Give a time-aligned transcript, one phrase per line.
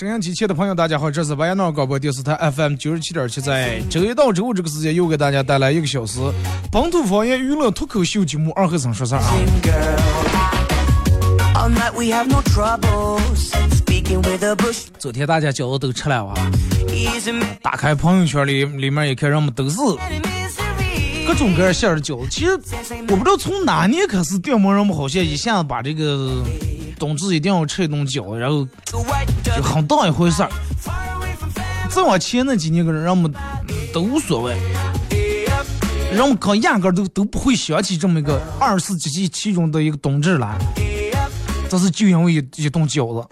[0.00, 6.20] 收音，机器的朋友，大家好，这是白彦淖广播电视台 FM 九十七点七，在周一到周五这个时间又给大家带来一个小时
[6.72, 9.30] 本土方言娱乐脱口秀节目《二和尚说事儿》啊。
[14.98, 16.34] 昨天大家饺子都吃了哇，
[17.60, 19.76] 打开朋友圈里里面一看，人们都是
[21.26, 22.28] 各种各样馅儿的饺子。
[22.30, 22.58] 其实
[23.10, 26.42] 我不知道从哪年开始，电摩人们好像一下子把这个
[27.00, 28.68] 冬至一定要吃一顿饺子，然后
[29.42, 30.50] 就很当一回事儿。
[31.88, 33.32] 再往前那几年个人，人们
[33.90, 34.54] 都无所谓，
[36.12, 40.58] 人们可压根都都不会想起这么一个二十四节气其中的一个冬至来，
[41.70, 43.26] 这是就因为一顿饺子。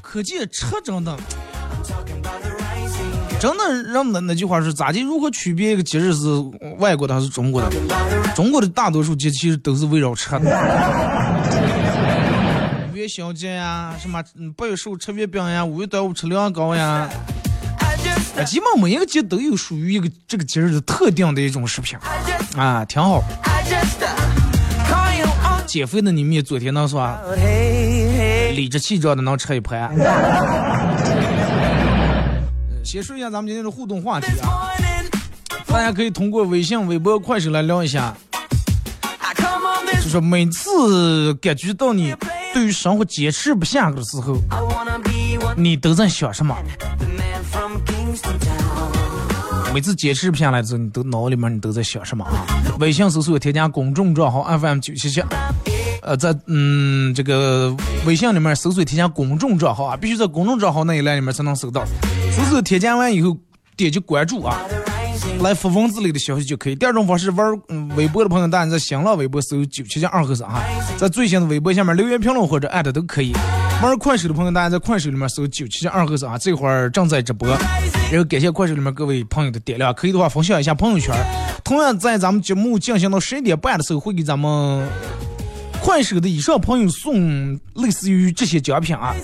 [0.00, 1.14] 可见吃真的，
[3.44, 5.02] 真的让那那句话是咋的？
[5.02, 6.28] 如何区别一个节日是
[6.78, 7.70] 外国的还是中国的？
[8.34, 10.40] 中国的大多数节其实都是围绕吃的。
[12.94, 14.24] 元宵节呀，什么
[14.56, 17.06] 八月十五吃月饼呀，五月端午吃凉糕呀，
[18.46, 21.98] 基本每一个节都有属于一个这个节日的特定的一种食品
[22.56, 23.22] 啊，挺好。
[25.66, 27.02] 减肥的你们也昨天能说
[27.36, 28.54] ，Hey, hey.
[28.54, 29.94] 理直气壮的能吃一盘。
[32.84, 34.68] 呃先说一下咱们今天的互动话题啊，
[35.66, 38.14] 大家可以通过微信、微博、快手来聊一下
[40.02, 42.14] 就是每次感觉到你
[42.52, 44.36] 对于生活坚持不下去的时候.
[45.56, 46.54] 你都在想什么.
[49.72, 52.44] 每次坚持不下来之后，你都脑里面你都在想什么啊？
[52.80, 55.22] 微信搜索添加公众账号 FM 九七七，
[56.04, 61.84] 呃，在嗯这个微信里面搜索添加公众账号啊，必须在公众账号那一栏里面才能搜到。
[62.30, 63.36] 搜索添加完以后，
[63.76, 64.60] 点击关注啊，
[65.40, 66.74] 来发文字类的消息就可以。
[66.74, 70.62] 第二种方式，玩嗯微博的朋友，大家在新浪微博搜九七七二和尚哈，
[70.98, 73.32] 在最新的微博下面留言评论或者艾特都可以。
[73.82, 77.48] 玩快手的朋友，大家在快手里面搜九七七二和尚啊，这会儿正在直播。
[78.10, 81.14] 然后感谢快手里面各位朋友的点亮，可以的话分享一下朋友圈。
[81.64, 84.86] 同样在咱们节目进行到十一点半的时候，会给咱们
[85.84, 89.14] 快手的以上朋友送类似于这些奖品啊。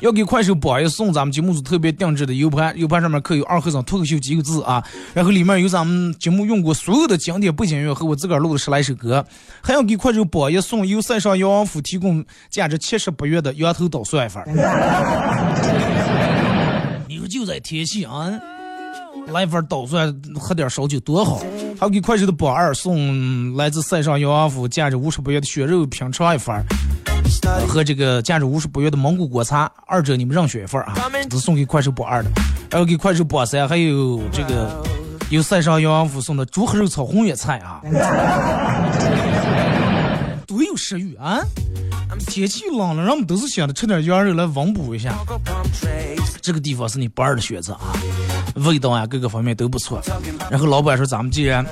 [0.00, 9.26] 要给快手榜一送咱们节目组特别定制的 U 盘，U 盘上面刻有“二和尚脱口秀”几个字啊，然后里面有咱们节目用过所有的经典背景乐和我自个儿录的十来首歌，
[9.60, 14.42] 还要给快手榜一送由塞上遥王府提供价值七十八元的羊头捣蒜粉。
[17.06, 18.30] 你说就在天气啊，
[19.32, 21.38] 来份捣蒜，喝点烧酒多好。
[21.78, 26.64] 还有给快手的榜二送来自塞上遥王府价值五十八元的血肉品尝一份。
[27.68, 30.94] 和这个价值五十八元的蒙古果茶，二者你们任选一份啊，
[31.28, 32.30] 只送给快手榜二的，
[32.70, 34.82] 还有给快手榜三还有这个
[35.30, 37.80] 有塞上遥王府送的猪和肉炒红叶菜啊，
[40.48, 41.40] 多有食欲啊！
[42.26, 45.14] 天气冷了，人们都是想着吃点羊肉来温补一下。
[46.40, 47.92] 这个地方是你不二的选择啊，
[48.54, 50.00] 味道啊各个方面都不错。
[50.50, 51.62] 然后老板说咱们既然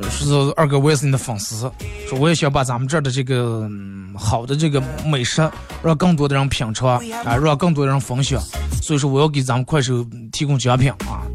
[0.00, 1.68] 呃是二哥，我也是你的粉丝，
[2.08, 3.68] 说我也想把咱们这儿的这个、
[4.14, 5.50] 好的这个美食
[5.82, 6.90] 让更多的人品尝
[7.24, 8.40] 啊，让更多的人分享。
[8.80, 11.26] 所以说我要给咱们快手提供奖品啊。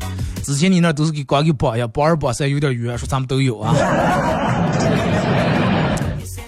[0.46, 3.76] 之前你那都是给光给榜呀，榜二榜三有点远，说咱们都有啊。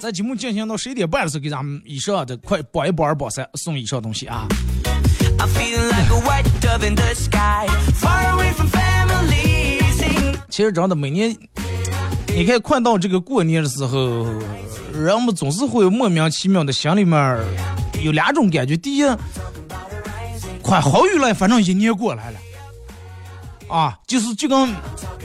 [0.06, 4.46] 在节目进行到十一点半的时候，给咱们以上的快榜一、榜二、榜三送以上东西啊。
[10.48, 11.36] 其实真的每年
[12.28, 14.28] 你看，快到这个过年的时候，
[14.94, 17.40] 人们总是会有莫名其妙的心里面
[18.04, 19.04] 有两种感觉：第一，
[20.62, 22.38] 快好运了，反正一年过来了，
[23.76, 24.70] 啊，就是就跟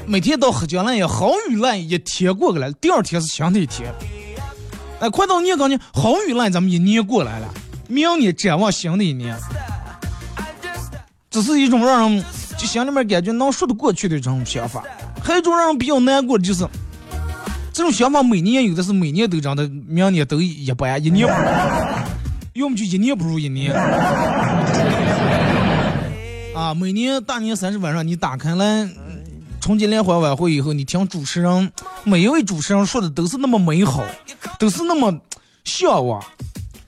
[0.06, 3.92] 每天到喝酒了也好运了，一天过来了，第二天是新的一天。
[5.00, 7.48] 哎，快到年刚呢，好运了，咱们一年过来了，
[7.88, 9.34] 明年展望新的一年，
[11.30, 12.22] 这是一种让人
[12.58, 14.84] 就心里面感觉能说得过去的这种想法。
[15.22, 16.66] 还有一种让人比较难过的就是，
[17.72, 21.26] 这种想法每年有的是每年都长的，明年都一般，一年，
[22.52, 23.72] 要么就一年不如一年。
[26.54, 28.86] 啊，每年大年三十晚上你打开了
[29.70, 31.72] 春节联欢晚会以后，你听主持人
[32.02, 34.02] 每一位主持人说的都是那么美好，
[34.58, 35.16] 都是那么
[35.62, 36.20] 向往，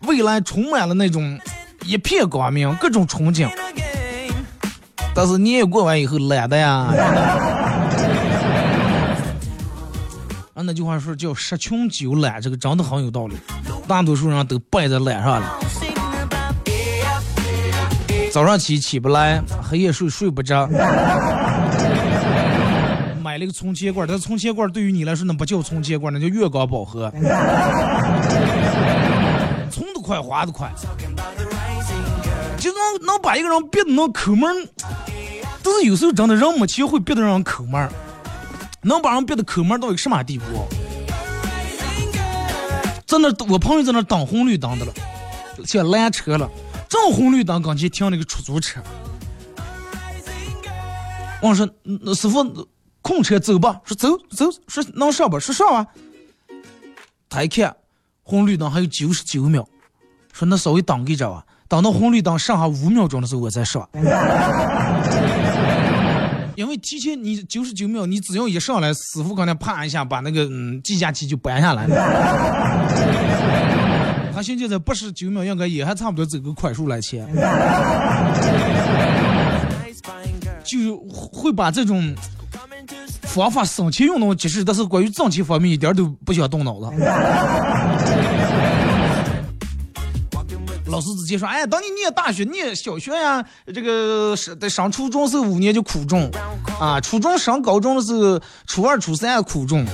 [0.00, 1.38] 未来充满了那种
[1.84, 3.48] 一片光明，各种憧憬。
[5.14, 6.70] 但是年过完以后懒的呀。
[10.52, 13.36] 啊，那句话说叫“十穷九懒”，这个真的很有道理。
[13.86, 15.60] 大多数人都败在懒上了。
[18.32, 20.68] 早上起起不来，黑夜睡睡不着。
[23.32, 27.10] 买了个充气罐，但是存钱罐对于你来说那不叫充气罐，那叫月光宝盒。
[29.72, 30.70] 充得快，花得快，
[32.58, 34.68] 就能能把一个人逼得能抠门。
[35.62, 37.88] 但是有时候真的人没钱会逼得让人抠门。
[38.82, 40.44] 能把人逼得抠门到一个什么地步？
[43.06, 44.92] 在那，我朋友在那等红绿灯的了，
[45.64, 46.50] 想拦车了，
[46.86, 48.78] 正红绿灯刚前停了个出租车。
[51.40, 51.66] 我说
[52.14, 52.68] ：“师傅，
[53.02, 55.86] 空车走吧。”说：“走走。”说：“能上吧？”说：“上啊。”
[57.28, 57.76] 他一看
[58.22, 59.68] 红绿灯还有九十九秒，
[60.32, 63.86] 说：“那稍微等一着啊，等到红绿灯剩下五秒钟的时候我再上。
[66.54, 71.96] ”因为提前你九十九秒，你只要一上来，师傅刚才啪一下把那个嗯计价器就扳下来了。
[74.34, 77.26] 他现在在八十九秒，应该也还差不多走个快速来钱。
[80.62, 80.98] 就
[81.32, 82.14] 会把这种
[83.22, 86.86] 方法省钱用到极致，但是关于挣钱方面一点都不想动脑子。
[90.86, 93.42] 老师直接说：“哎，等你念大学、念小学呀，
[93.72, 96.30] 这个上上初中是五年就苦重，
[96.78, 99.86] 啊，初中上高中的时候，初二、初三苦重，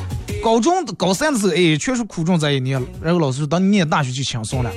[0.42, 2.86] 高中高三的时候，哎，确实苦重在一年了。
[3.00, 4.70] 然后老师说，等你念大学就轻松了。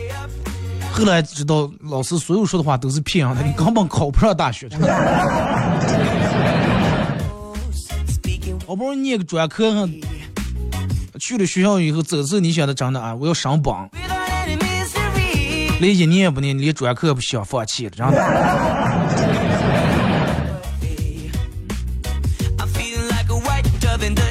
[0.92, 4.70] 后来知道老师所有说的话都是骗人的，你根本考不上大学。
[8.72, 9.86] 好不容易念个专科，
[11.20, 13.90] 去了学校以后，走时候你想的真的啊，我要上榜。”
[15.82, 18.16] 连一年也不念，连专科也不想放弃了，真的。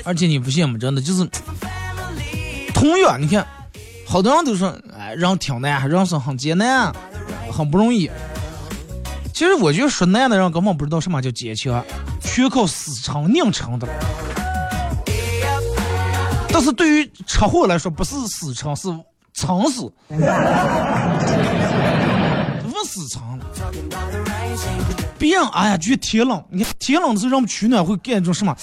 [0.05, 0.79] 而且你不信吗？
[0.79, 1.29] 真的就是，
[2.73, 3.47] 同样你看，
[4.07, 6.91] 好多人都说，哎，人挺难，人生很艰难，
[7.53, 8.11] 很不容易。
[9.35, 11.85] 其实我觉得说难的人根本不知道什么叫坚强，
[12.23, 13.87] 全靠死撑硬撑的。
[16.61, 18.95] 但是对于车祸来说，不是死撑，是。
[19.33, 20.19] 撑死，不
[22.85, 23.47] 死撑了。
[25.19, 28.55] 别人哎呀，觉得天冷，你看天冷的时候，人们取暖会干一种什么？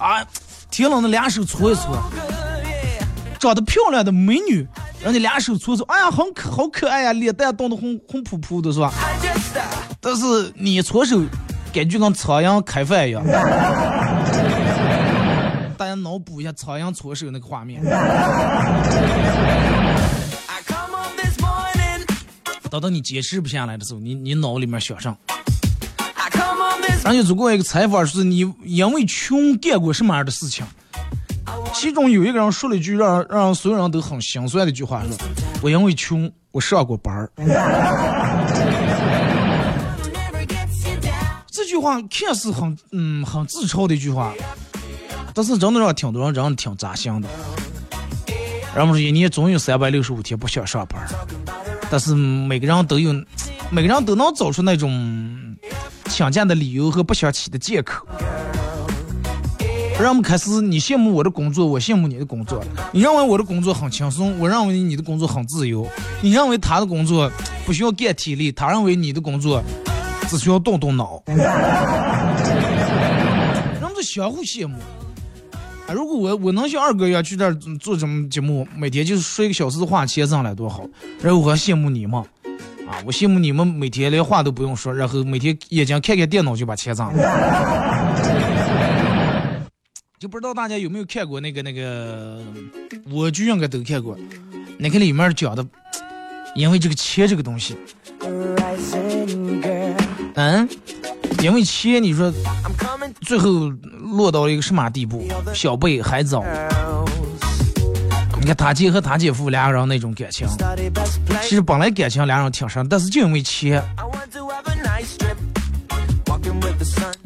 [0.00, 0.26] 啊，
[0.68, 1.96] 天冷的两手搓一搓。
[3.38, 4.66] 长得漂亮的美女，
[5.00, 8.92] 让你两手搓搓，哎呀，很可好可爱呀，脸蛋冻得红红扑扑的，是吧？
[10.00, 11.22] 但是你搓手，
[11.72, 13.22] 感觉跟苍蝇开饭一样。
[15.76, 17.82] 大家脑补一下苍蝇搓手那个画面。
[22.70, 25.16] 等到你解释不下来的时候，你你脑里面想上。
[27.04, 30.64] 而且做过一个采访，是你因为穷干过什么样的事情？
[31.74, 35.16] 其中有一个人说了一句让让所有人都很心酸的一句话，说
[35.60, 37.30] ：“我因为穷，我上过班儿。”
[41.52, 44.32] 这句话看似很嗯很自嘲的一句话，
[45.34, 47.28] 但是真的让挺多人真的挺扎心的。
[48.74, 51.06] 人们说一年总有三百六十五天不想上班。
[51.90, 53.12] 但是每个人都有，
[53.70, 55.56] 每个人都能找出那种
[56.06, 58.06] 请假的理由和不想起的借口。
[60.00, 62.64] 让我们开始，你羡慕我的工作，我羡慕你的工作。
[62.92, 65.86] 你认为我的工作很轻松，我认为你的工作很自由。
[66.20, 67.30] 你认为他的工作
[67.64, 69.62] 不需要干体力，他认为你的工作
[70.28, 71.22] 只需要动动脑。
[71.26, 71.38] 人
[73.94, 74.76] 们相互羡慕。
[75.86, 75.92] 啊！
[75.92, 80.86] 如果我我能像二哥一样去那儿做什么节目，每天就是说一个小时的话，钱上来多好。
[81.20, 82.20] 然后我还羡慕你们，
[82.88, 83.02] 啊！
[83.04, 87.14] 我羡慕你们每天连话都不用说，然后每天眼睛看看电脑就把钱挣了。
[90.18, 92.40] 就不知道大家有没有看过那个那个，
[93.10, 94.16] 我就应该都看过。
[94.78, 95.66] 那个里面讲的，
[96.54, 97.76] 因为这个钱这个东西，
[100.34, 100.66] 嗯，
[101.44, 102.32] 因为钱，你说
[103.20, 103.68] 最后
[104.16, 105.22] 落到了一个什么地步？
[105.52, 106.42] 小贝还早。
[108.40, 110.48] 你看他姐和他姐夫两个人那种感情，
[111.42, 113.82] 其实本来感情两人挺深，但是就因为钱，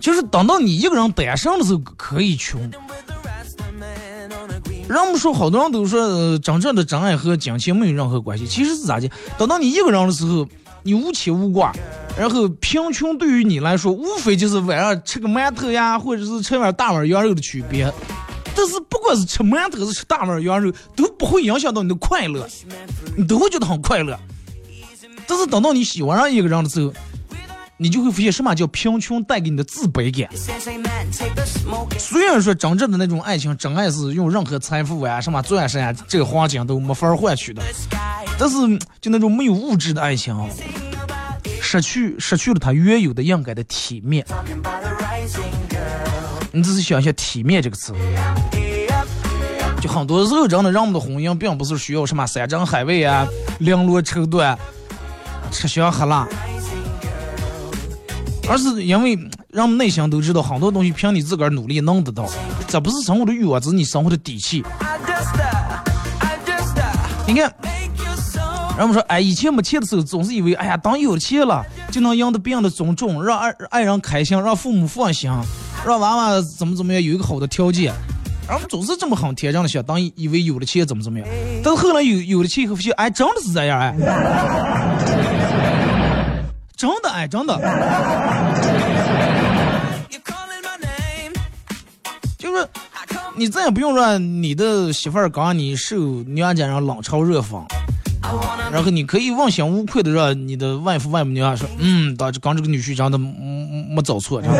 [0.00, 2.60] 就是等到你一个人单身的时候可以穷。
[4.88, 9.08] 人们说好多人都说真正的真爱和金钱没有任何关系，其实是咋的？
[9.38, 10.44] 等到你一个人的时候，
[10.82, 11.72] 你无牵无挂，
[12.18, 17.90] 然后贫穷对于你来说，无非就是晚上吃个馒头呀，或者是吃碗大碗羊肉的区别。
[18.56, 22.44] 但是不管是吃馒头还是吃大碗羊肉，都不会影响到你的快乐，
[23.16, 24.18] 你都会觉得很快乐。
[25.28, 26.92] 但是等到你喜欢上一个人的时候，
[27.76, 30.28] 你就会发现什么叫贫穷带给你的自卑感。
[31.98, 37.62] 虽然说真正的那种爱情，真爱是用任何财富啊、什么钻石啊、这个黄金都没法换取的，
[38.36, 38.56] 但是
[39.00, 40.34] 就那种没有物质的爱情，
[41.70, 44.24] 失去失去了他原有的应该的体面。
[46.50, 47.92] 你仔细想一下“体面”这个词，
[49.78, 53.28] 就很多时候，真的人们的婚姻并不是需要什么山珍海味啊、
[53.60, 54.56] 绫罗绸缎、
[55.50, 56.26] 吃香喝辣，
[58.48, 59.14] 而是因为
[59.50, 62.26] 人们内心都知道，很多东西凭你自个儿努力能得到，
[62.66, 64.64] 这不是生活的欲望，这是你生活的底气。
[67.26, 67.54] 你看，
[68.78, 75.28] 人们说，哎，以前没钱的时候，总是以为，哎呀，当有钱了，就能赢得别人的尊重，让爱爱人开心，让父母放心。
[75.84, 77.92] 让娃娃怎么怎么样有一个好的条件，
[78.48, 81.28] 然后总是这么很天真的想，当以为有了钱怎么怎么样，
[81.64, 83.96] 但是后来有有了钱以后发现，哎，真的是这样哎，
[86.76, 87.58] 真的哎，真的，
[92.38, 92.68] 就是
[93.36, 97.60] 你再也不用让你的媳妇儿刚你受娘家人冷嘲热讽，
[98.70, 104.42] 然后你可以问心无愧的让你的外父外母娘说，嗯，当刚这个女婿长得没没找错。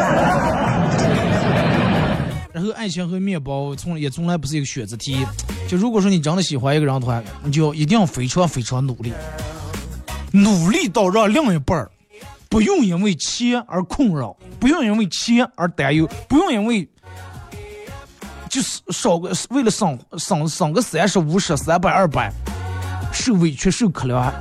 [2.50, 5.24] 然后爱情和面包从也从来不是一个选择题。
[5.68, 9.12] 就如果说你真的喜欢一个人的话，你就一定要非常非常努力，
[10.32, 11.86] 努力到让另一半
[12.48, 16.88] 不用因为钱而困扰，不用因为钱而担忧，不用因为
[18.48, 22.32] 就是少个为了省省省个三十五十三百二百
[23.12, 24.32] 受委屈受可怜，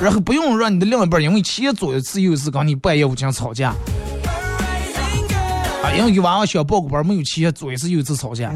[0.00, 3.74] 然后不用让你的另一半因为企业左一次又一次跟你半夜无情吵架。
[5.82, 8.52] 啊，因为给娃娃想报个班，没有钱，左一次右一次吵架。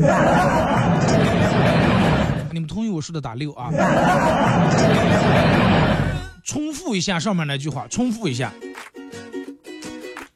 [2.52, 3.70] 你们同意我说的打六啊？
[6.44, 8.52] 重复一下上面那句话，重复一下，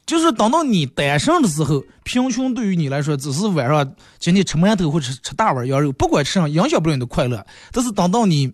[0.04, 7.46] 就是等到你单身的时候，贫穷对于你来说只是晚上今天吃馒头或者吃大碗羊肉，不管吃上影响不了你的快乐。
[7.70, 8.52] 但是等到你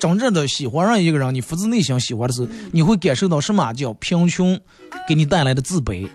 [0.00, 4.58] 真正的喜欢上一个人，你发自内心喜欢的时候，你会感受到什么叫贫穷
[5.06, 6.08] 给你带来的自卑。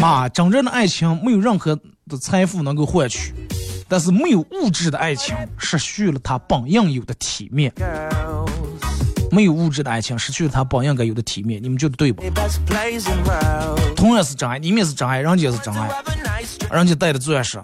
[0.00, 1.76] 啊，真正的爱情没有任何
[2.08, 3.34] 的财富能够换取，
[3.88, 7.72] 但是没有物质的爱情失去了它本应有的体面。
[9.32, 12.22] 没有物质的爱情失去了它本应该有的体面，你们觉得对不？
[13.96, 15.90] 同样是真爱，你们是真爱，人家是真爱，
[16.70, 17.60] 人家戴的钻石，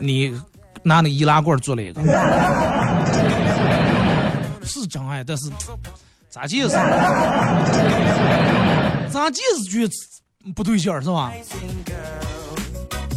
[0.00, 0.32] 你
[0.84, 2.00] 拿那易拉罐做了一个，
[4.68, 5.50] 是真爱，但是
[6.30, 6.68] 咋解释？
[9.10, 9.64] 咋解释？
[9.64, 9.94] 觉得？
[10.54, 11.32] 不对劲儿是吧？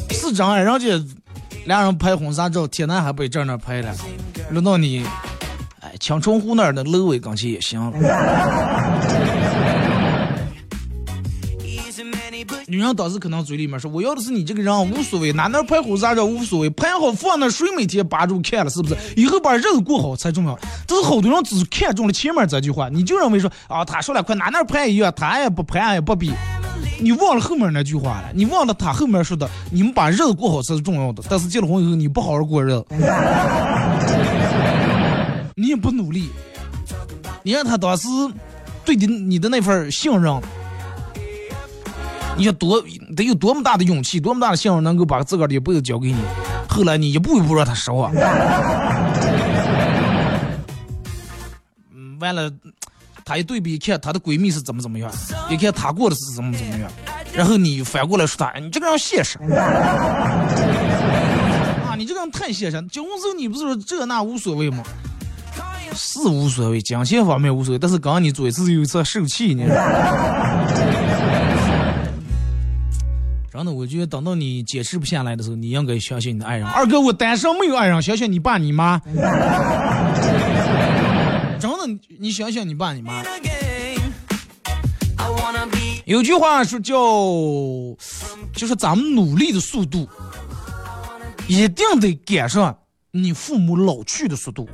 [0.10, 0.88] 是真爱，人家
[1.66, 3.94] 俩人拍婚纱照，天南海北这那拍的，
[4.50, 5.06] 轮到你，
[5.82, 7.92] 哎，青城湖那儿的楼尾钢琴也行
[12.72, 18.96] 女人当时可能嘴里面说：“我要的是你这个人，无所谓，哪能拍婚纱照无所谓，拍好放那谁每天扒住看了是不是？
[19.18, 26.32] 以后把日子过好才重要。”但是好多人只看中了前面这句话，你就认为说啊，他说了快哪能拍一样，他也不拍也不比。
[27.02, 28.30] 你忘了后面那句话了？
[28.34, 29.50] 你忘了他后面说的？
[29.70, 31.22] 你们把日子过好才是重要的。
[31.30, 32.86] 但是结了婚以后，你不好好过日子，
[35.56, 36.30] 你也不努力，
[37.44, 38.08] 你让他当时
[38.86, 40.42] 对你你的那份信任，
[42.38, 42.82] 你要多
[43.16, 46.18] 得有多么大的勇气，多么大的信任，能够把自个儿的一辈子交给你。
[46.68, 48.12] 后来你一步一步让他失望，
[51.94, 52.52] 嗯，完了。
[53.24, 55.10] 她一对比，一看她的闺蜜是怎么怎么样，
[55.48, 56.92] 一看她过的是怎么怎么样，
[57.32, 59.38] 然后你反过来说她，你这个人现实
[61.88, 62.82] 啊，你这个人太现实。
[62.88, 64.84] 结婚时候你不是说这那无所谓吗？
[65.94, 69.64] 是无所谓，金钱方面无所谓，但是刚刚你做一次又一次受气，你。
[73.52, 76.66] 真的，我觉得等到你坚持不下来的时候，你应该相信你的爱人。
[76.66, 78.98] 二哥，我单身没有爱人，相信你爸你妈。
[81.60, 81.78] 真的，
[82.18, 83.22] 你想想你爸你妈。
[86.06, 86.96] 有句话说叫，
[88.54, 90.08] 就是咱们努力的速度，
[91.46, 92.74] 一定得赶上
[93.12, 94.66] 你父母老去的速度。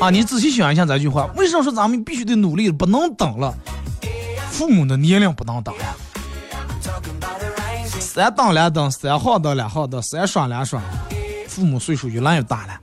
[0.00, 3.56] 啊，你仔细想一下这句话，为什么说咱们必须得努力，不能等了？
[4.54, 5.96] 父母的年龄不能等呀，
[7.98, 10.80] 三等两等，三好等两好等，三双两双，
[11.48, 12.80] 父母岁数越来越大了。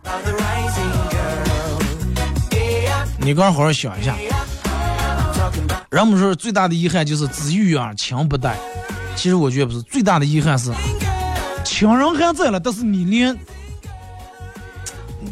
[3.19, 4.13] 你刚好好想一下，
[5.89, 8.57] 人们说最大的遗憾就是子欲养而亲不待，
[9.15, 10.73] 其实我觉得不是，最大的遗憾是
[11.63, 13.37] 亲人还在了，但是你连。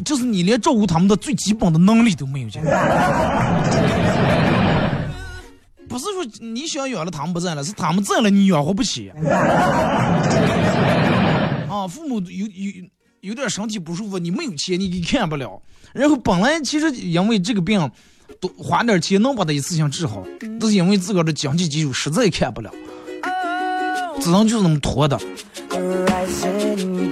[0.06, 2.48] 就是你连照顾他们的最基本的能力都没有，
[6.40, 9.12] 你想养了他们不在了，是他们在了你养活不起。
[11.70, 12.72] 啊，父母有有
[13.22, 15.62] 有点身体不舒服，你没有钱，你给看不了。
[15.94, 17.92] 然后本来其实因为这个病，
[18.40, 20.24] 多花点钱能把它一次性治好，
[20.60, 22.72] 但是因为自个儿的经济基础实在看不了，
[24.22, 25.20] 只能就是那么拖的。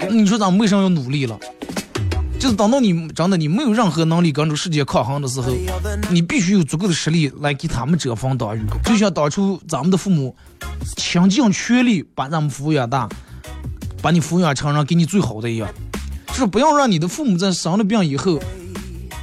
[0.09, 1.39] 你说咱们为啥要努力了？
[2.47, 5.51] 就是等到你真的你没有任何能力跟这世界抗衡的时候，
[6.09, 8.65] 你必须有足够的实力来给他们遮风挡雨。
[8.85, 10.33] 就像当初咱们的父母
[10.95, 13.09] 倾尽全力把咱们抚养大，
[14.01, 15.67] 把你抚养成人，给你最好的一样。
[16.27, 18.39] 就是不要让你的父母在生了病以后，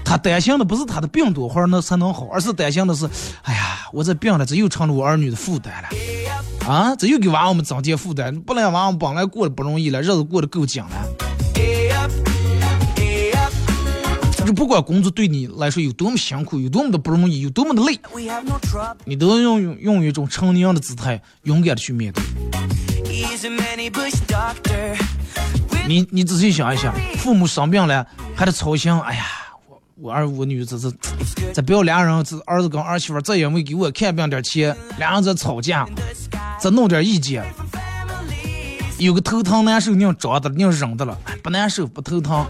[0.04, 3.08] 他担心的不是他的病多会儿那才能好，而是担心的是，
[3.44, 8.38] 哎呀，我这病了，这又成了我儿女的负担了，啊，这又给娃娃们增添负担。
[8.42, 10.90] 不然娃娃本来过得不容易了，日子过得够紧了。
[14.44, 17.98] 就不管工作对你来说有多么辛苦，有多么的不容易，有多么的累，
[19.04, 22.22] 你都要用用一种成年人的姿态，勇敢的去面对。
[25.86, 29.24] 你你仔细想一想，父母生病了还得操心，哎呀，
[29.68, 30.92] 我我儿我女这这，
[31.54, 35.86] 这不要俩人这儿子跟儿媳妇再因为给我看病点钱，俩人在吵架，
[36.58, 37.44] 再弄点意见，
[39.04, 42.46] 有个头疼难受，你要找的，你要忍的了，不难受不头疼。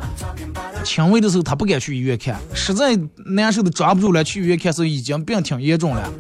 [0.84, 6.12] 轻微的时候他不敢去医院看，实在难受的抓不住了，去医院看时候已经病挺严重了，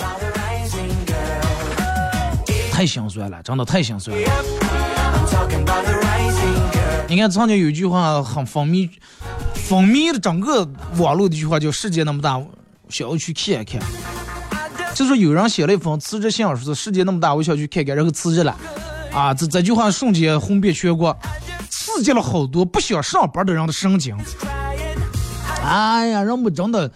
[2.72, 4.28] 太心酸了，真的太心酸了。
[7.06, 8.90] 你看曾经有一句话很风靡，
[9.54, 12.42] 风靡的整个网络的一句话叫“世界那么大，
[12.88, 13.80] 想要去看一看”。
[14.94, 18.56] 就是有人写了一封辞职信，说世界那么大，我想去看看，然后辞职了。
[19.14, 21.16] 啊，这这句话瞬间红遍全国。
[21.70, 24.16] 刺激了好多不想上班的人的神经。
[25.64, 26.90] 哎呀，人们真的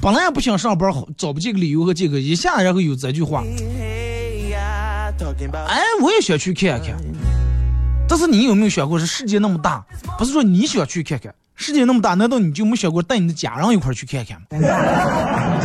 [0.00, 3.42] 本来也不想上班，找不这个理由和这个，一下然后有这句话。
[5.68, 6.96] 哎，我也想去看看。
[8.08, 9.84] 但是你有没有想过，是世界那么大，
[10.18, 14.46] 不是说你想去看看，世界那么大，难道你就没想过带你的家人一块去看看吗？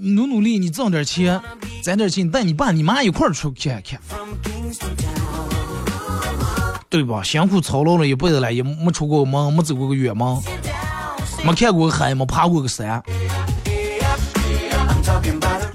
[0.00, 1.40] 努努力，你挣点钱，
[1.82, 4.00] 攒点钱，带你爸你妈一块儿出去看看。
[6.88, 7.20] 对吧？
[7.24, 10.38] 辛苦操劳了一辈子了，也没出过门，没走过个远门，
[11.44, 13.02] 没看过个海，没爬过个山。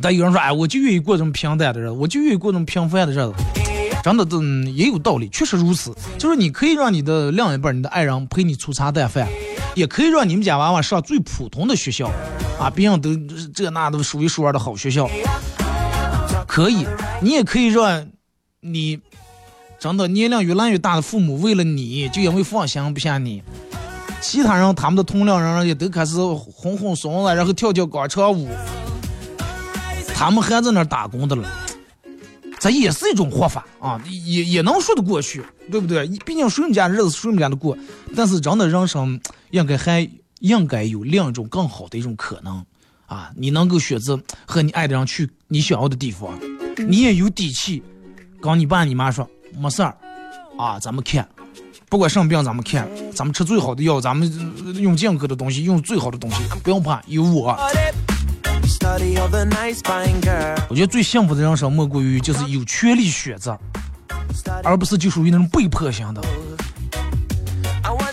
[0.01, 3.33] 但有人说，哎，我就愿意过这么平淡的日子，我就愿意过这么平凡的日子。
[4.05, 5.93] 真的，嗯，也有道理，确实如此。
[6.17, 9.27] 就是你可以让你的另一半、你的爱人陪你粗茶淡饭，
[9.75, 12.07] 也可以让你们家娃娃上最普通的学校，
[12.59, 13.15] 啊，别人都
[13.53, 15.09] 这那都数一数二的好学校，
[16.47, 16.85] 可以。
[17.21, 18.07] 你也可以让
[18.61, 18.99] 你。
[19.79, 23.43] 真的，年龄越来越大的父母，为了你就因为放心不下你，
[24.21, 28.47] 其他人他们的同龄人也都开始哄哄怂了，然后跳跳广场舞，
[30.15, 31.45] 他们还在那打工的了，
[32.63, 36.07] 这也是一种活法啊，也也能说得过去，对不对？
[36.25, 37.77] 毕竟谁们家日子谁们家的过，
[38.15, 39.19] 但是真的人生
[39.51, 42.65] 应该还应该有另一种更好的一种可能
[43.05, 43.29] 啊！
[43.35, 46.39] 你能够选择和你爱的人去你想要的地方，
[46.87, 47.83] 你也有底气
[48.41, 49.29] 跟你爸你妈说。
[49.59, 49.97] 没事儿，
[50.57, 51.27] 啊，咱们看，
[51.89, 54.31] 不管什么病，咱们看，咱们吃最好的药，咱们
[54.79, 57.57] 用健康的东西，用最好的东西，不用怕，有我。
[60.69, 63.57] 我觉得最幸福的人生莫过于就是有权利选择，
[64.63, 66.21] 而不是就属于那种被迫型的。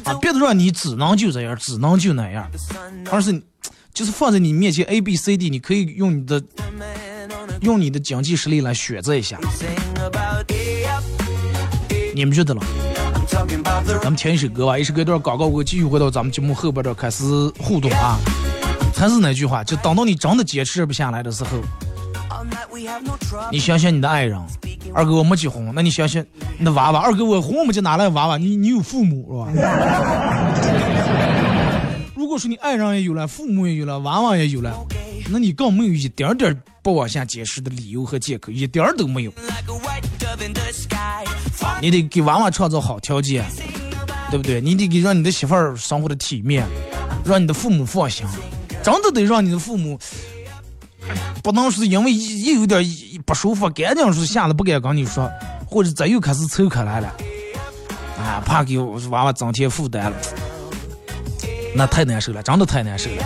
[0.04, 2.50] 啊，别的让你只能就这样，只能就那样，
[3.10, 3.42] 而是
[3.92, 6.42] 就是放在你面前 A B C D，你可以用你的
[7.60, 9.38] 用你的经济实力来选择一下。
[12.14, 12.62] 你们觉得了？
[14.02, 17.22] 咱们听一首歌吧，一首歌段广告，我继续回到咱们节目后边的开始
[17.58, 18.18] 互动啊。
[19.00, 21.58] 还是那句话，就等到你真的坚持不下来的时候，
[23.50, 24.38] 你想想你的爱人，
[24.92, 26.22] 二哥我没结婚，那你想想
[26.58, 28.36] 你的娃娃，二哥我婚没结哪来娃娃？
[28.36, 29.72] 你你有父母是吧？
[32.14, 34.70] 如果说你爱人也有了，父母也有了，娃娃也有了，
[35.30, 39.32] 那你更没有一点点不往下坚持的理由和借口，一点都没有。
[41.80, 43.46] 你得给娃娃创造好条件，
[44.30, 44.60] 对不对？
[44.60, 46.66] 你得给让你的媳妇儿生活的体面，
[47.24, 48.26] 让你的父母放心，
[48.82, 49.98] 真的得让你的父母
[51.42, 52.84] 不能是因为一有点
[53.24, 55.30] 不舒服，赶紧说吓得不敢跟你说，
[55.66, 57.08] 或者再又开始凑开来了，
[58.18, 60.16] 啊，怕给娃娃增添负担了，
[61.74, 63.24] 那太难受了，真的太难受了。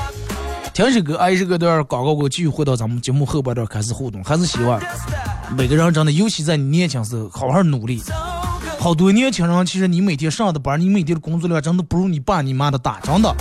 [0.72, 4.80] 听首歌，哎，这个段广告过，继续回到咱们节目后半段开始互动，还是希望
[5.56, 8.02] 每个人真的，尤其在你年轻时候，好好努力。
[8.78, 13.34] 好多年轻人，其实你每天上的班，你每天的工作量，真的不如你爸你妈的大，真的。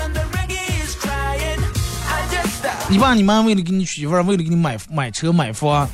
[2.94, 5.90] 你爸你妈为了给你娶媳妇儿，为了给你买买车买房，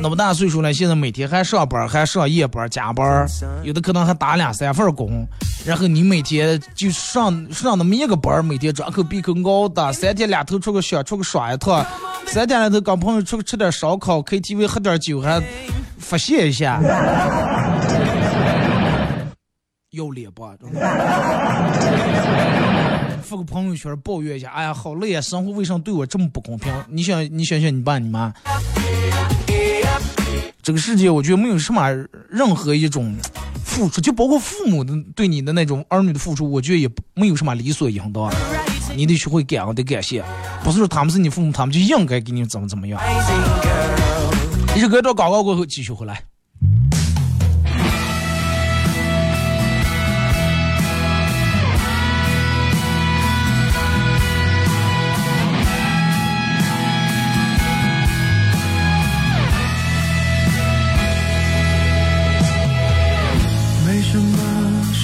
[0.00, 3.26] 那么大岁数了，现在每天还上班，还上夜班加班，
[3.62, 5.28] 有的可能还打两三份工。
[5.66, 11.84] 然后你每天就上上那么一个班，每天张口闭口熬的，三天两头出个想出个耍一趟，
[12.26, 15.42] 三天两头跟朋友出去吃点烧烤，KTV 喝点酒，还
[15.98, 16.80] 发泄一下，
[19.92, 20.48] 要脸不？
[23.28, 26.72] 发个朋友圈抱怨一下，哎呀，好累啊，生活为什么对我这么不公平？
[26.88, 28.32] 你想，你想想你爸你妈，
[30.62, 31.86] 这个世界我觉得没有什么
[32.30, 33.14] 任何一种
[33.62, 38.32] 付出，就包括父母的对你的那种儿女的付出，我觉得也没有什么理所应当。
[38.96, 40.24] 你得学会感恩，得感谢，
[40.64, 42.98] 不是说他们是你父母，他们就应该给你怎么怎么样。
[44.74, 46.22] 一首歌到广告过后继续回来。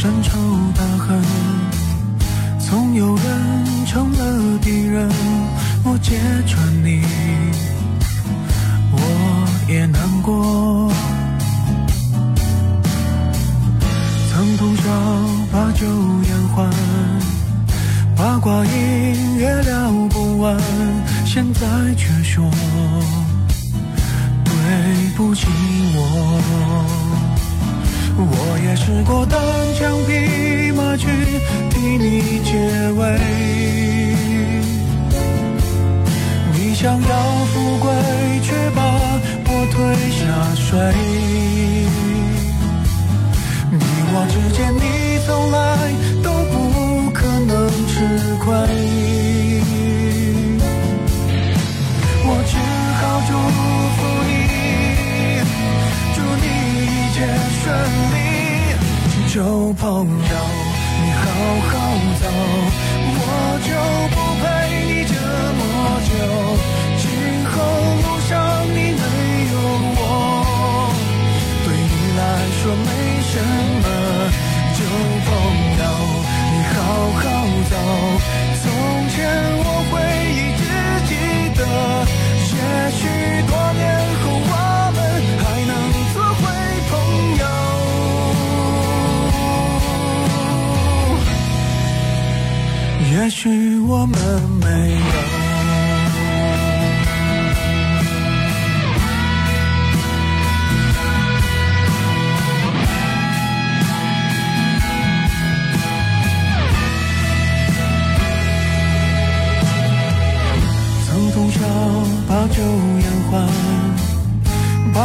[0.05, 0.39] 深仇
[0.77, 1.19] 大恨，
[2.59, 5.09] 总有人成了敌人。
[5.83, 7.01] 我揭穿你，
[8.93, 8.99] 我
[9.67, 10.84] 也难过。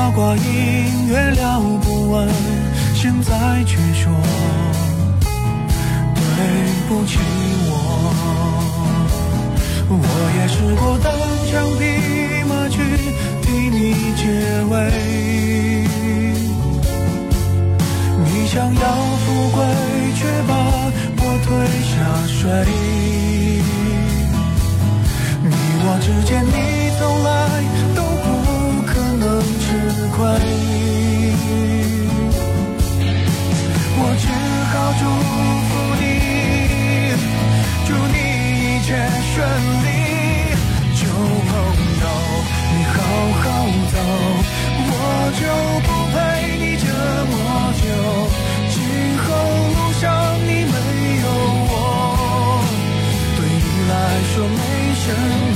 [0.10, 2.28] 八卦音乐聊不完，
[2.96, 4.12] 现在却说
[6.16, 6.20] 对
[6.88, 7.20] 不起
[7.68, 7.72] 我。
[9.88, 9.96] 我
[10.36, 11.14] 也试过单
[11.46, 11.84] 枪匹
[12.50, 12.82] 马去
[13.44, 14.26] 替你解
[14.72, 14.74] 围，
[18.26, 18.82] 你想要
[19.24, 19.58] 富贵，
[20.16, 20.52] 却把
[21.18, 21.48] 我推
[21.86, 21.94] 下
[22.26, 22.42] 水。
[25.44, 25.48] 你
[25.84, 26.58] 我之间，你
[26.98, 27.30] 从来
[30.00, 30.24] 吃亏，
[33.98, 34.24] 我只
[34.72, 35.04] 好祝
[35.68, 36.04] 福你，
[37.86, 38.16] 祝你
[38.64, 38.88] 一切
[39.36, 39.36] 顺
[39.84, 39.88] 利，
[40.96, 41.04] 旧
[41.50, 41.52] 朋
[42.00, 42.04] 友，
[42.72, 42.98] 你好
[43.42, 43.44] 好
[43.92, 44.00] 走，
[44.88, 44.92] 我
[45.36, 45.42] 就
[45.84, 46.18] 不陪
[46.60, 46.88] 你这
[47.28, 47.36] 么
[47.82, 47.84] 久，
[48.72, 48.80] 今
[49.20, 49.28] 后
[49.76, 50.02] 路上
[50.48, 50.76] 你没
[51.20, 51.28] 有
[51.72, 51.76] 我，
[53.36, 53.94] 对你来
[54.32, 54.60] 说没
[54.96, 55.06] 什
[55.44, 55.49] 么。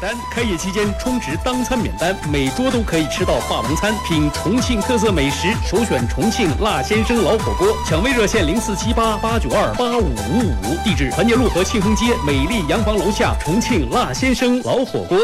[0.00, 7.68] 单，开业期间充值当餐免单，每桌都可以吃到霸王餐，品重庆特色美食，首选重庆辣先生老火锅。
[7.86, 15.18] 抢位热线零四七八八九二八五五五，地址团结路和庆丰街美丽洋房楼下重庆辣先生老火锅。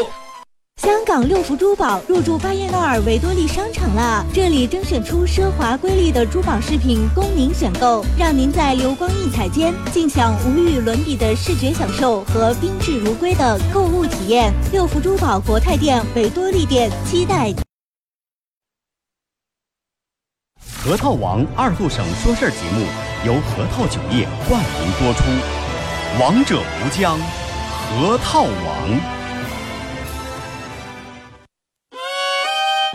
[0.87, 14.53] 香港六福珠宝入驻巴彦淖尔维多利商场了，这里甄选出奢华瑰丽的珠宝饰品供您选购，让您在流光溢彩间尽享无与伦比的视觉享受和宾至如归的购物体验。
[14.71, 17.53] 六福珠宝国泰店维多利店期待。
[20.81, 22.85] 核桃王二后省说事儿节目
[23.25, 25.23] 由核桃酒业冠名播出，
[26.17, 29.16] 王者无疆，核桃王。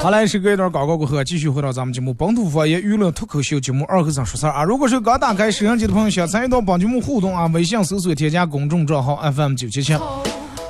[0.00, 4.62] 好嘞，是隔一段广告过后，继续回到咱们节目本土方言娱乐脱口秀节目《二和尚说事儿》啊！
[4.62, 9.92] 如果是刚打开摄像机的朋友，想参与到本节目互动啊，微信搜索添加公众账号 FM 九七七，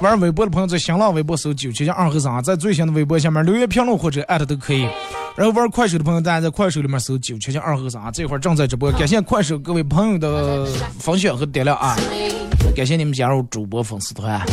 [0.01, 4.89] 玩微博的朋友在新浪微博搜九七七二和尚啊，在最新的微博下面留言评论或者艾特都可以。
[5.37, 10.65] 然后玩快手的朋友，大家在快手里面搜九七七二和尚啊，这会儿正在直播，感谢快手各位朋友的
[10.99, 11.99] 分享和点亮啊！
[12.75, 14.45] 感谢你们加入主播粉丝团，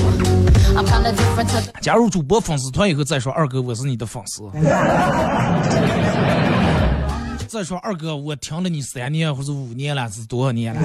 [1.81, 4.43] 加入主播粉丝团以后再说二哥我是你的粉丝，
[7.47, 10.81] 再说二哥我听了你三年或者五年了是多少年了？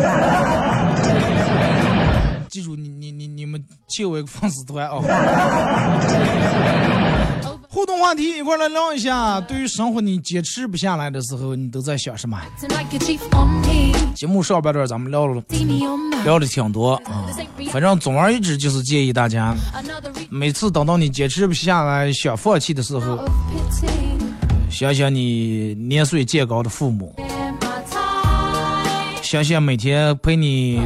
[2.48, 4.96] 记住你你你你们建我一个粉丝团啊！
[7.68, 9.38] 互动话题，一块来聊一下。
[9.42, 12.40] 对于生活你坚持不下来的时候，你都在想什么？
[14.16, 15.42] 节目上半段咱们聊了，
[16.24, 17.26] 聊的挺多啊。
[17.70, 19.54] 反正总而言之，就是建议大家，
[20.30, 23.22] 每次等到你坚持不下来、想放弃的时候，
[24.70, 27.14] 想想你年岁渐高的父母，
[29.22, 30.80] 想想每天陪你。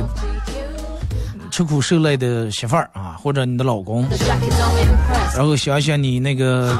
[1.53, 4.07] 吃苦受累的媳妇儿啊，或者你的老公，
[5.37, 6.79] 然后想想你那个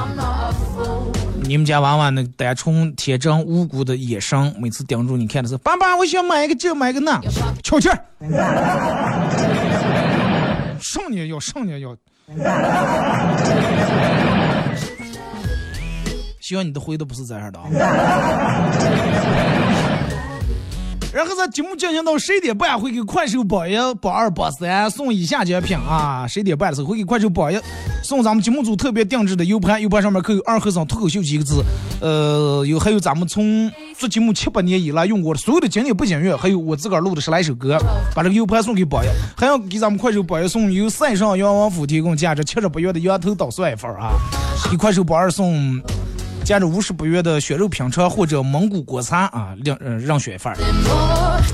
[1.51, 7.19] 你们家娃娃那单纯天真无辜的眼神，每次盯住你看的时候，爸爸，我想买一个这，买一个那，
[7.61, 8.05] 悄气儿，
[10.79, 11.93] 上年要上年要，
[16.39, 17.67] 希望你的回都不是这样的啊。
[21.13, 26.25] 然后在节目进行到十一点半，会给快手榜一、榜二、榜三送以下奖品啊！
[26.25, 27.59] 十一点半的时候会给快手榜一
[28.01, 31.61] 送咱们节目组特别定制的 U 盘，U 盘上面刻有“二和尚脱口秀”几个字，
[31.99, 37.77] 呃，有还有咱们从做节目七八年以来用过的所有的经典背景乐，还有我自个儿录的十来首歌，
[38.15, 44.13] 把这个 U 盘送给榜一，还要给咱们快手榜一送由塞上杨王府提供价值七十八元的羊头捣蒜一份啊！
[44.71, 45.81] 给快手榜二送。
[46.43, 50.57] 加着五十不元的血肉拼车或者蒙古国餐啊，让让选一份儿。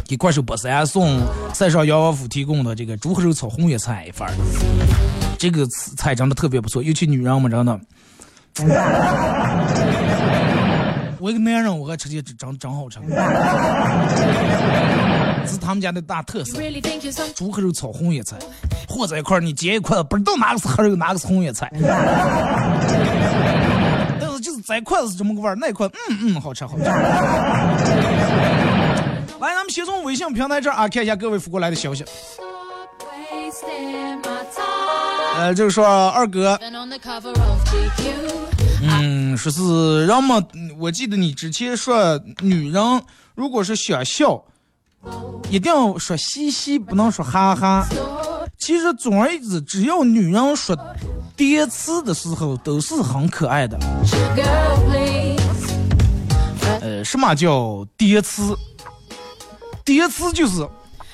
[0.06, 1.22] 给快手博三送
[1.54, 4.34] 塞上杨王府提供的这个猪和肉炒红叶菜一份儿。
[5.38, 5.66] 这个
[5.98, 7.80] 菜真的特别不错，尤其女人们真的。
[11.20, 13.00] 我一个男人，我还吃起真真好吃。
[15.46, 16.60] 是他们家的大特色，
[17.36, 18.38] 猪和肉炒红叶菜，
[18.88, 21.72] 和在一块儿你结一块，不知道哪个是黑肉，哪个是红叶菜。
[24.48, 26.84] 就是这筷子是这么个味儿，那筷嗯嗯好吃好吃。
[29.40, 32.06] 来，咱们先从微信平台这儿啊看一下各位发过来的消息。
[35.36, 36.58] 呃，就是说二哥，
[38.82, 40.42] 嗯，说是人们，
[40.80, 43.02] 我记得你之前说女人
[43.36, 44.42] 如果是想笑，
[45.50, 47.86] 一定要说嘻嘻，不能说哈哈。
[48.58, 50.74] 其实总而言之，只要女人说
[51.38, 53.78] 叠词的时候，都是很可爱的。
[56.82, 58.58] 呃，什么叫叠词？
[59.86, 60.68] 叠词就是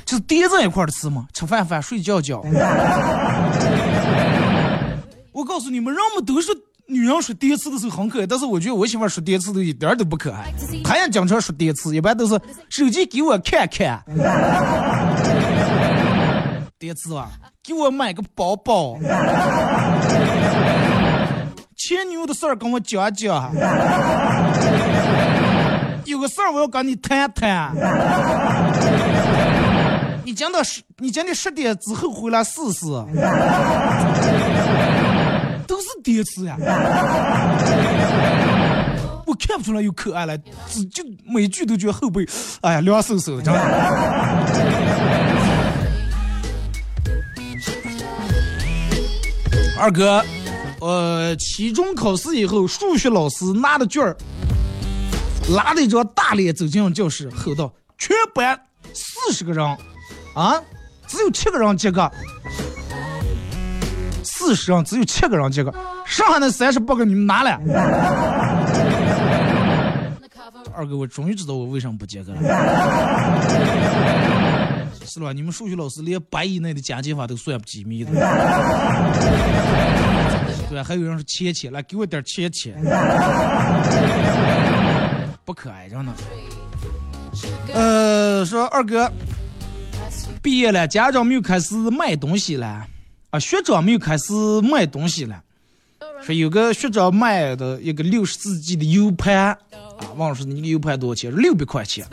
[0.05, 2.41] 就是叠在一块的词嘛，吃饭饭、睡觉觉。
[5.33, 6.55] 我告诉你们，人们都说
[6.88, 10.53] 女人说叠词的时候很可爱，但是我觉得我媳妇说叠词都一点儿都不可爱。
[10.83, 14.03] 她也经常说叠词，一般都是手机给我看看，
[16.79, 17.29] 叠词吧，
[17.65, 18.97] 给我买个包包，
[21.78, 23.49] 前女友的事儿跟我讲讲，
[26.04, 27.73] 有个事儿我要跟你谈谈。
[30.26, 32.86] 你今天十，你今天十点之后回来试试，
[35.65, 36.58] 都是第一次呀。
[39.26, 42.28] 我看不出来有可爱了，只就每句都觉得后背，
[42.60, 43.54] 哎呀凉飕飕，的。
[49.83, 50.23] 二哥，
[50.79, 54.15] 呃，期中考试以后，数学老师拿着卷儿，
[55.53, 57.69] 拉着一张大脸走进教室，吼道
[57.99, 58.57] ：“全班
[58.93, 59.61] 四十个人。”
[60.35, 60.55] 啊，
[61.05, 62.09] 只有七个人及格，
[64.23, 65.69] 四十人只有七个人及格，
[66.05, 67.59] 剩下那三十八个你们拿了。
[70.73, 72.39] 二哥，我终于知道我为什么不及格了。
[75.05, 75.31] 是吧？
[75.33, 78.11] 你们数学老师连百以内的加减法都算不机密的。
[80.69, 82.73] 对还有人说钱钱，来给我点钱钱。
[85.45, 86.13] 不可爱着呢。
[87.73, 89.11] 呃，说二哥。
[90.41, 92.85] 毕业了，家长没有开始卖东西了，
[93.29, 95.41] 啊，学长没有开始卖东西了。
[96.21, 99.57] 说有个学长卖的一个六十四 G 的 U 盘，啊，
[100.17, 101.33] 忘了说你的 U 盘多少钱？
[101.35, 102.05] 六百块钱。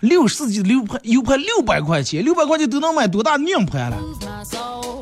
[0.00, 3.98] 六十四 G 的 U 盘，U 盘六百块钱，六百块钱都能买多大硬盘了？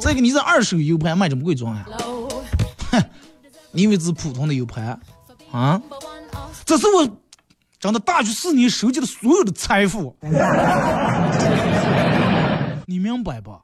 [0.01, 1.87] 这个你这二手 U 盘卖这么贵重啊？
[2.91, 3.03] 哼，
[3.73, 4.99] 你以为是普通的 U 盘
[5.53, 5.83] 啊？
[6.65, 7.07] 这是我
[7.79, 10.17] 长的大学四年收集的所有的财富。
[12.87, 13.55] 你明白不？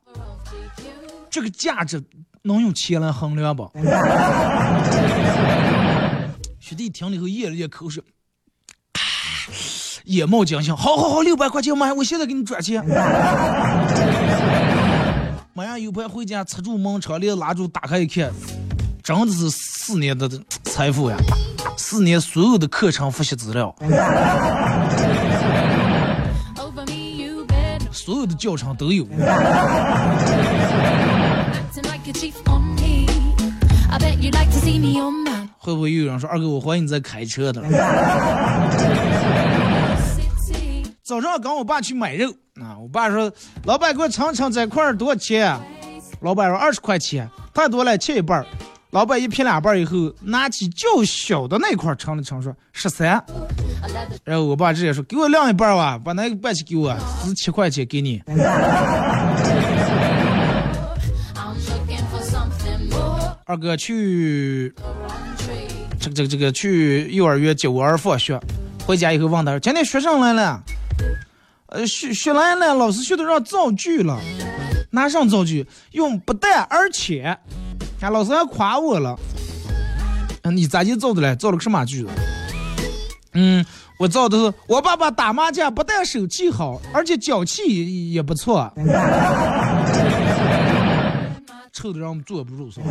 [1.30, 2.02] 这个价值
[2.42, 3.70] 能用钱来衡量不？
[6.60, 8.02] 学弟听了以后咽了咽口水，
[10.04, 10.76] 眼冒金星。
[10.76, 12.84] 好好好，六百块钱买，我现在给你转钱。
[15.54, 18.32] 马上 U 盘回家，插住门窗帘，拉住打开一看，
[19.02, 20.28] 真的是四年的
[20.64, 21.16] 财富呀！
[21.76, 23.74] 四年所有的课程复习资料。
[27.92, 29.06] 所有的教程都有。
[35.58, 37.62] 会不会有人说二哥，我怀疑你在开车的？
[41.12, 43.30] 早上跟我爸去买肉啊，我爸说
[43.64, 45.60] ：“老板给我称称这块多少钱？”
[46.22, 48.42] 老板说：“二十块钱，太多了，切一半。”
[48.92, 53.22] 老板一劈两半以后，拿起较小的那块称了称，说十三。
[54.24, 58.22] 然后我爸直接说：“给我量一半吧，把那个半起给我，十七块钱给你。
[63.44, 64.74] ”二哥去
[66.00, 68.40] 这个这个这个去幼儿园接我儿放学，
[68.86, 70.62] 回家以后问他说：“今天学生来了？”
[71.66, 74.20] 呃，学学来了，老师学的让造句了，
[74.90, 77.36] 拿上造句，用不但而且。
[77.98, 79.18] 看老师还夸我了，
[80.42, 81.34] 嗯，你咋就造的嘞？
[81.36, 82.08] 造了个什么句子？
[83.34, 83.64] 嗯，
[83.98, 88.70] 我造的是我爸爸打麻将不但手气好，而且脚气也不错。
[91.72, 92.86] 臭的让我们坐不住，是吧？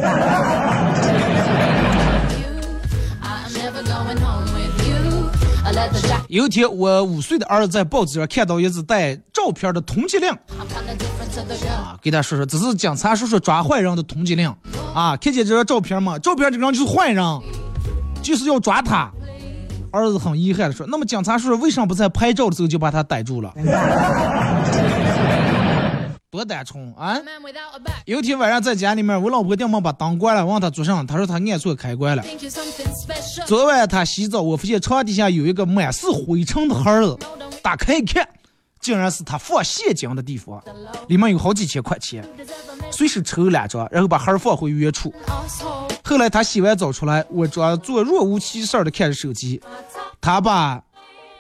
[6.28, 14.48] 有一天，我五岁的儿子在报纸上看到一只带照片的通缉令，啊，给他说说，这是警察叔叔抓坏人的通缉令，
[14.94, 16.18] 啊，看见这张照片吗？
[16.20, 17.24] 照片这个人就是坏人，
[18.22, 19.12] 就是要抓他。
[19.92, 23.54] 儿子很遗憾的说，那么警察叔叔为什么不在拍照的时候就把他逮住了？
[26.32, 27.20] 多单纯啊！
[28.06, 32.24] 有一天晚上在家里面，我老婆电门把灯关了，问他做啥，他说他按错开关了。
[33.46, 37.20] 昨晚他洗澡，我发现床底下有一个满是灰尘的盒子，
[37.62, 38.26] 打开一看，
[38.80, 40.64] 竟然是他放现金的地方，
[41.10, 42.26] 里面有好几千块钱，
[42.90, 45.14] 随手抽两张，然后把盒放回原处。
[46.02, 49.62] 后来他洗完澡出来，我装作若无其事的看着手机，
[50.22, 50.82] 他把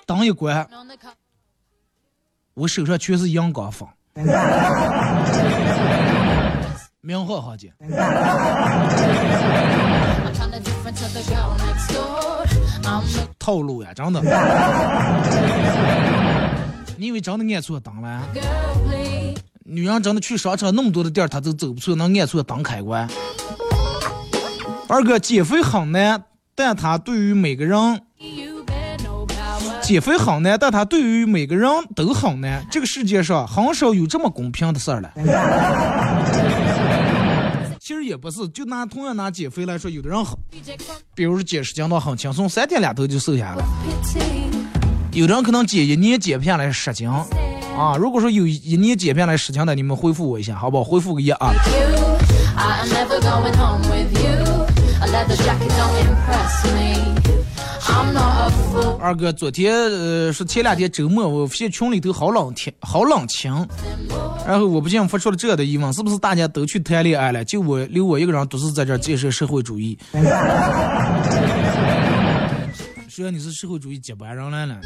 [0.06, 0.70] 灯一关，
[2.56, 3.88] 我手上全是阳光粉。
[7.00, 7.72] 明晃晃的，
[13.40, 14.22] 套路呀，真的。
[16.98, 18.22] 你以为真的按错灯了？
[19.64, 23.08] 女人真的去商场那么多的店，她都走不出，能按错灯开关？
[24.90, 26.22] 二哥减肥很难，
[26.54, 28.02] 但他对于每个人。
[29.82, 32.66] 减肥很难，但它对于每个人都很难。
[32.70, 35.12] 这个世界上很少有这么公平的事儿了。
[37.80, 40.38] 其实也不是，就拿同样拿减肥来说，有的人很，
[41.16, 43.66] 比如说减十斤倒很轻松，三天两头就瘦下来了。
[45.12, 50.84] 有的人可能减一年减不下来十斤，啊，如果说有一年减不下来十斤的，你们回复我一下，好不好？
[50.84, 51.52] 回复个一啊。
[59.00, 63.52] 二哥，昨天呃是前两天周末，我发现群里头好冷天，好冷清。
[64.48, 69.98] 然后我不禁发出了这样的疑问：是不是大家都去谈恋爱了，就我留我一个人独自在这建设社会主义？
[73.10, 74.78] 虽然你是社会主义接班人来了。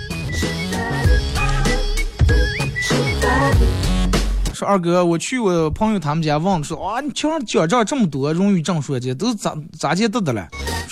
[4.53, 10.47] 说二哥，我去我朋友他们家问，说啊，你墙上奖状这么多，荣誉证书这都是咋咋接得的了？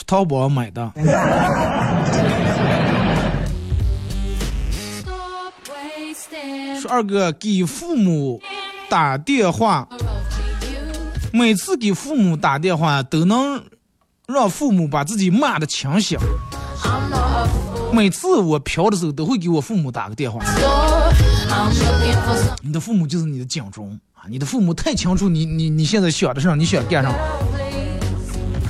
[0.05, 0.91] 淘宝买的。
[6.81, 8.41] 说二哥给父母
[8.89, 9.87] 打电话，
[11.31, 13.63] 每次给父母打电话都能
[14.27, 16.19] 让父母把自己骂的清醒。
[17.93, 20.43] 每次我嫖的时候都会给我父母打个电话。
[22.61, 24.25] 你的父母就是你的警钟啊！
[24.27, 27.13] 你的父母太清楚你你你现在想的事你想干啥？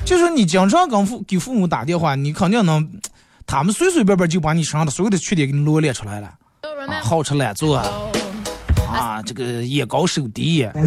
[0.05, 2.87] 就是你经常跟父给父母打电话，你肯定能，
[3.47, 6.27] 他们随随便便就把你身上的所有的缺点给你罗列出来了。
[6.87, 7.77] 啊，好吃懒做，
[8.91, 10.67] 啊，这个眼高手低。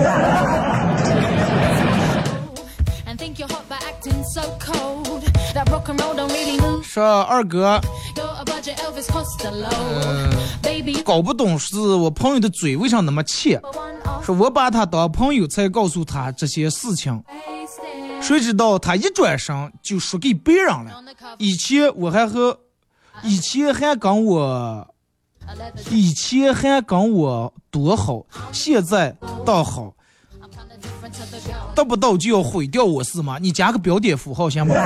[6.82, 7.80] 说二哥，
[11.04, 13.60] 搞不懂是我朋友的嘴为啥那么欠，
[14.22, 17.22] 说我把他当朋友才告诉他这些事情，
[18.26, 21.00] 谁知道他一转身就说给别人了。
[21.38, 22.58] 以前我还和，
[23.22, 24.94] 以前还跟我，
[25.90, 29.14] 以前还跟我多好，现在
[29.44, 29.94] 倒好。
[31.74, 33.38] 得不到就要毁掉我是吗？
[33.40, 34.74] 你加个标点符号行吗？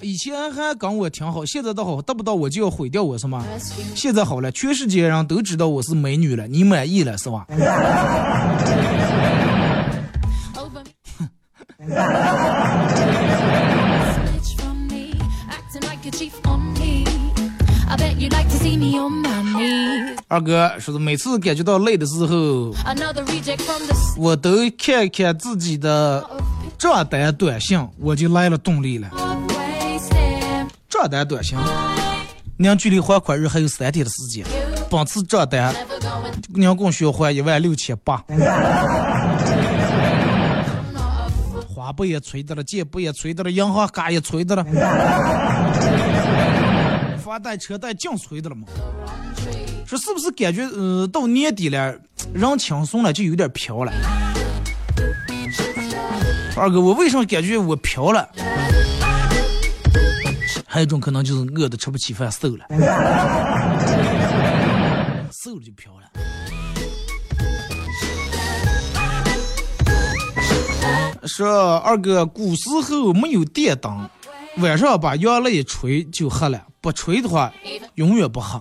[0.00, 3.44] 以前还跟我挺好，现在倒好，得不到我就要毁掉我是吗？
[3.94, 7.46] 现在好了，全世界人都知道我是美女了，你满意了是吧？
[20.26, 22.74] 二哥说是每次感觉到累的时候，
[24.16, 26.28] 我都看看自己的
[26.76, 29.08] 账单短信，我就来了动力了。
[30.88, 31.56] 账单短信，
[32.56, 34.44] 您距离还款日还有三天的时间，
[34.90, 35.72] 本次账单
[36.48, 38.24] 您共需要还一万六千八。
[41.92, 44.64] 不也催的了，借不也催的了，银行卡也催的了。
[47.18, 48.66] 房贷、车贷净催的了吗？
[49.86, 51.94] 说是不是感觉，呃，到年底了，
[52.34, 53.92] 人轻松了，就有点飘了。
[56.56, 58.28] 二哥，我为什么感觉我飘了？
[60.66, 62.66] 还有一种可能就是饿的吃不起饭，瘦了，
[65.32, 66.10] 瘦了就飘了。
[71.38, 74.10] 说二哥，古时候没有电灯。
[74.56, 77.52] 晚上把阳了一吹就黑了，不吹的话
[77.94, 78.58] 永远不黑。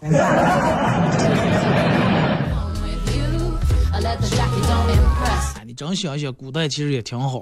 [5.66, 7.42] 你真想一想，古代其实也挺好，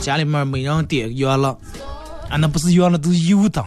[0.00, 1.48] 家里面每人点个阳了，
[2.30, 3.64] 啊，那不是阳了，都是油灯。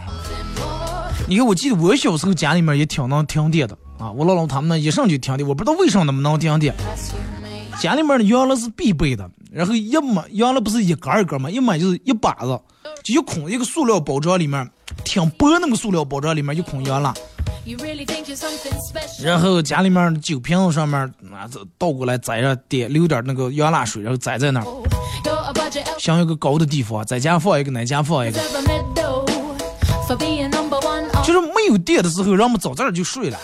[1.28, 6.74] 你看，我记得我小时候家里面也挺能停电的啊，我姥姥他们那一上就停电，我不知道为什么那么能停电。
[7.82, 11.50] 家里面的阳了是必备的，然后一抹阳了不是一根一根吗？
[11.50, 12.56] 一买就是一把子。
[13.02, 14.70] 就一空一个塑料包装里面，
[15.02, 17.12] 挺薄那个塑料包装里面一空洋了，
[19.24, 21.00] 然后家里面酒瓶子上面
[21.32, 24.66] 啊倒过来栽上点留点那个洋蜡水，然后栽在那儿，
[25.98, 28.38] 想有个高的地方，在家放一个，哪家放一个，
[31.24, 33.38] 就是没有电的时候，人们早早就睡了。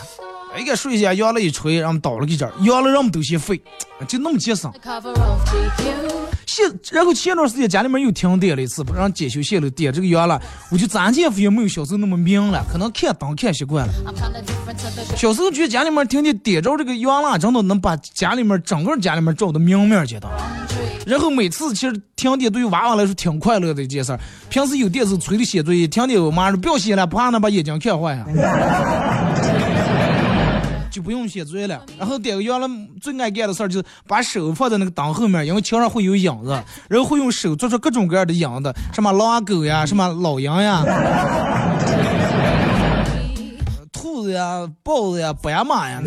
[0.61, 3.61] 一个睡下，阳了一吹，然后倒了一阵，阳了人们都先废，
[4.06, 4.72] 就那么节省。
[6.46, 10.40] 现然后前段时间家里面又停电了一次，不让检修线路点这个阳了，
[10.70, 13.92] 我就暂时发现没有小时候那么明了，可能看灯看习惯了。
[15.16, 20.28] 小时候觉得家里面停电点着这个阳了，真的能把家里面整个家里面照的明明见的。
[21.06, 24.18] 然后每次其实停电对于娃娃来说挺快乐的一件事。
[24.50, 28.26] 平时有电视催着写作业，停电我妈说不要写了，怕那把眼睛看坏呀。
[30.99, 32.66] 就不用写作业了，然后点个原来
[33.01, 40.84] 最爱干的事儿就是把手放在那个灯后面，因为墙上会有影子，然后会用手做出各种各样的影子，什么狼啊狗呀，什么老鹰呀，
[43.92, 46.03] 兔子呀、豹子呀、白马呀，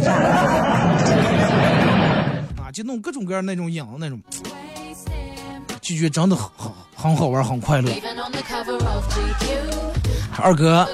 [2.58, 4.22] 啊，就弄各种各样那种影子那种，
[5.80, 7.89] 就觉得真的很很很好玩，很快乐。
[10.38, 10.86] 二哥，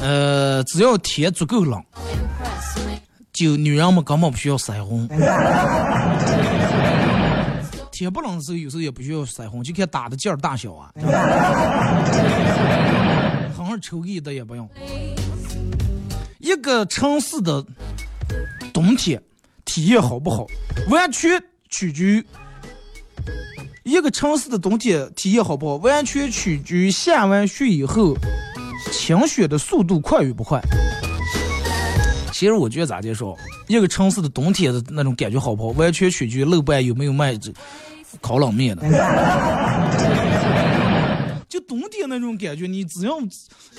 [0.00, 1.82] 呃，只要天足够冷，
[3.38, 5.06] 就女人们根本不需要腮红。
[7.92, 10.90] 天不冷的时候，有时候也不需要腮红，就看打的劲儿大小啊。
[13.56, 14.68] 好好抽烟的也不用。
[16.40, 17.64] 一个城市的
[18.72, 19.22] 冬天
[19.64, 20.44] 体验好不好，
[20.90, 22.26] 完全取决于
[23.84, 28.16] 一个城市的冬天体验好不好，完全取决于下完雪以后
[28.90, 30.60] 清雪的速度快与不快。
[32.38, 33.34] 其实我觉得咋介绍，
[33.66, 37.52] 一个城市的冬天的那种感觉好不好，完全取决于楼板有没有卖这
[38.20, 38.82] 烤冷面的。
[41.48, 43.18] 就冬天那种感觉，你只要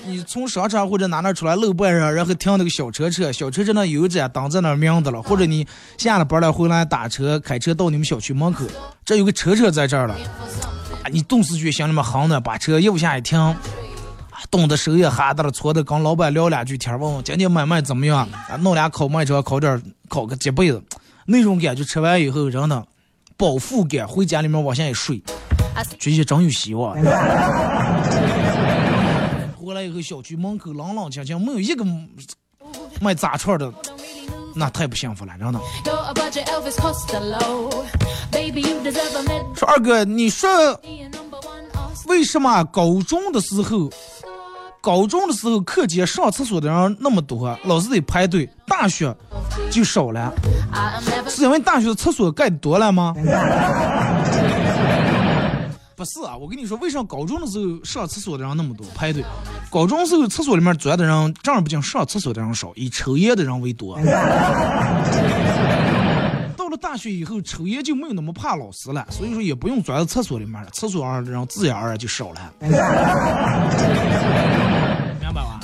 [0.04, 8.66] 你从商场或者哪哪出来，楼板上然后停那个小车车，小车车那油站挡在那明的了，或者你下了班了回来打车开车到你们小区门口，
[9.06, 10.14] 这有个车车在这儿了，
[11.02, 13.38] 啊，你顿时觉得心里面寒的，把车右下一停，
[14.50, 20.82] 啊，冻得手也哈的了，搓的，跟老板聊两句天，问问今天买卖怎么样，啊，弄俩烤麦车，烤点烤个几辈子，
[21.26, 22.84] 那种感觉，吃完以后真的
[23.36, 25.22] 饱腹感，回家里面往下一睡。
[25.98, 26.94] 觉得真有希望。
[29.56, 31.84] 回来以后，小区门口冷冷清清，没有一个
[33.00, 33.72] 卖炸串的，
[34.54, 35.60] 那太不幸福了，真的。
[39.54, 40.50] 说二哥，你说
[42.06, 43.88] 为什么高中的时候，
[44.80, 49.14] 高中的时候课间上厕所的人那么多，老是得排队，大学
[49.70, 50.32] 就少了？
[51.28, 53.14] 是因为大学的厕所盖多了吗？
[55.94, 59.22] 不是啊，我跟你说，为啥高中的时候上厕所的人那么多排队？
[59.70, 63.98] 高中时候厕所里面钻的人正儿八经上厕所的人少，以抽烟的人为多。
[66.70, 72.52] 到了大学以后，抽烟就没有那么怕老师了，所以说也不用钻到厕所里面了，厕所上的人自然而然就少了。
[72.60, 72.70] 明
[75.34, 75.58] 白吧？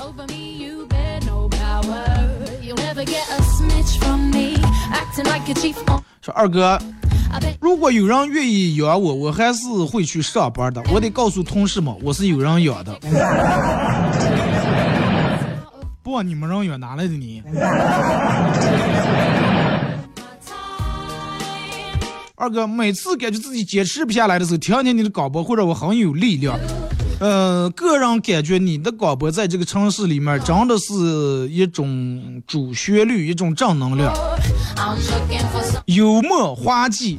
[6.20, 6.76] 说二哥。
[7.60, 10.82] 如果有人愿意养我，我还是会去上班的。
[10.92, 12.98] 我得告诉同事们，我是有人养的。
[16.02, 17.44] 不，你们人养哪来的你？
[22.38, 26.58] 二哥，每次感觉自己坚持不下来的时候，听听你的广播，会让我很有力量。
[27.18, 34.14] 呃，个人感觉你的广播在这个城市里面，真的是一种主旋律，一种正能量，
[35.86, 37.18] 幽默滑稽，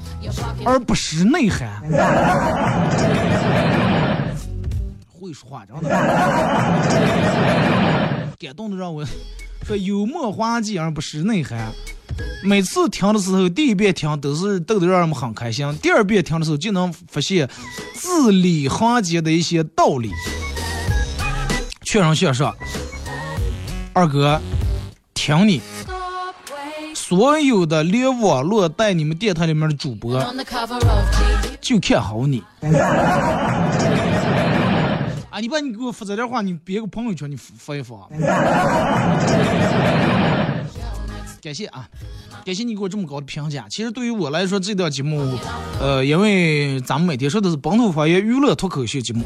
[0.64, 1.82] 而不失内涵。
[5.20, 5.90] 会说话，真的，
[8.40, 9.04] 感动的让我
[9.66, 11.72] 说幽默滑稽而不失内涵。
[12.44, 17.50] 每次听的时候，第一遍听都是逗得让人们很开心，第二遍听的时候就能发现
[17.94, 20.12] 字里行间的一些道理。
[21.84, 22.56] 确认先说，
[23.94, 24.42] 二哥，
[25.14, 25.62] 听你，
[26.94, 30.22] 所有的连网络带你们电台里面的主播，
[31.62, 32.44] 就看好你。
[35.30, 37.96] 啊，你把你给我发这点话，你别个朋友圈你发一发。
[41.48, 41.88] 感谢啊，
[42.44, 43.66] 感谢你给我这么高的评价。
[43.70, 45.40] 其实对于我来说，这档节目，
[45.80, 49.24] 呃，因为咱们每天说的是本土方言娱乐脱口秀节目，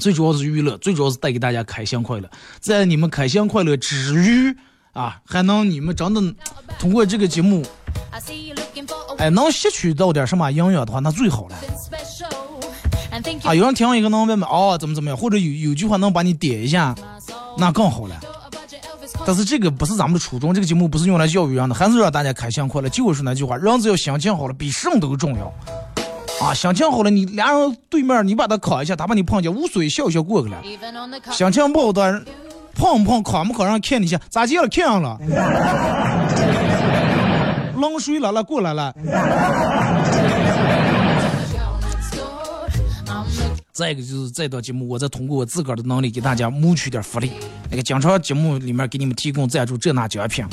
[0.00, 2.28] 最主要是娱乐，最主要是带给大家开心快乐。
[2.58, 4.52] 在你们开心快乐之余，
[4.92, 6.20] 啊，还能你们真的
[6.80, 7.64] 通过这个节目，
[9.18, 11.56] 哎，能吸取到点什么营养的话，那最好了。
[13.44, 16.92] 啊，有人听一个能问问哦，怎么怎么样，或者有有句话能把你点一下，
[17.56, 18.20] 那更好了。
[19.26, 22.88] 但是这个不是咱们的初衷，这个节目不是用来教育人的，还是让大家开心快乐。
[22.88, 25.50] 就是那句话，人只要心情好了，比什么都重要。
[26.44, 30.60] 啊，心情好了，你俩人对面你把他扛一下，他把你碰见，无所谓，笑笑过去了。
[31.30, 32.22] 心情不好的，
[32.74, 34.68] 碰不碰，扛不扛，让看你一下，咋接了？
[34.68, 35.18] 看上了，
[37.80, 38.92] 冷水来了，过来了。
[43.74, 47.32] 再一个就是这档节目，我再通过我自个儿的能力给大家谋取点福利。
[47.68, 50.46] 那个经常节目里面给你们提供赞助这那奖品，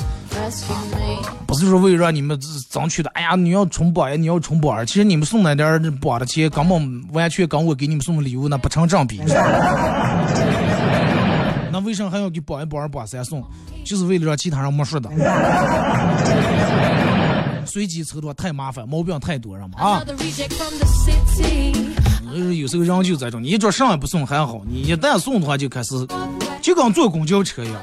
[1.46, 2.36] 不是说为了让你们
[2.68, 3.08] 争取的。
[3.10, 4.84] 哎呀，你要冲榜呀，你要冲榜。
[4.84, 9.20] 其实你们送那点榜的钱，根本完全跟我给你们送的礼物那不成正比。
[11.70, 13.40] 那为什么还要给榜一、榜二、榜三送？
[13.84, 15.08] 就是为了让其他人没说的。
[17.64, 20.02] 随机抽多太麻烦，毛病太多，了嘛啊！
[22.32, 25.94] 有时候人就这种，你一桌上也不送还好，你一旦送的话就开始，
[26.62, 27.82] 就跟坐公交车一样，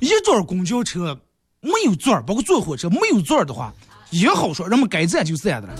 [0.00, 1.18] 一桌公交车
[1.60, 3.72] 没有座儿，包括坐火车没有座儿的话，
[4.10, 5.74] 也好说，人们该占就占的了。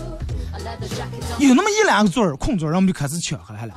[1.39, 3.73] 有那么一两个座儿空座，人们就开始抢下来了。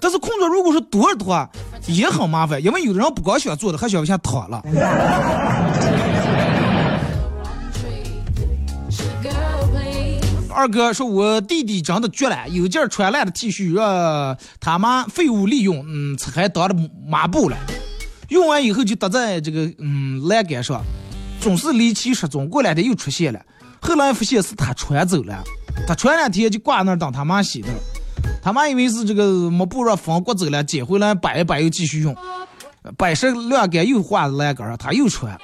[0.00, 1.48] 但是空座如果是多的话，
[1.86, 4.62] 也很麻烦，因为有的人不光喜欢坐的，还喜欢下躺了。
[10.58, 16.74] 二哥说：“我弟弟真的绝了，有件穿烂的 T 恤，让他妈废物利用，嗯，还当了
[17.06, 17.56] 抹布了。
[18.28, 20.82] 用完以后就搭在这个嗯栏杆上，
[21.40, 22.48] 总是离奇失踪。
[22.48, 23.40] 过两天又出现了，
[23.80, 25.44] 后来发现是他穿走了，
[25.86, 27.68] 他穿两天就挂那儿等他妈洗的。
[28.42, 32.16] 他妈以为是这个抹布让风刮走了，捡回来摆一摆又继续用，
[32.96, 35.38] 摆设晾干又挂在栏杆，他又穿。”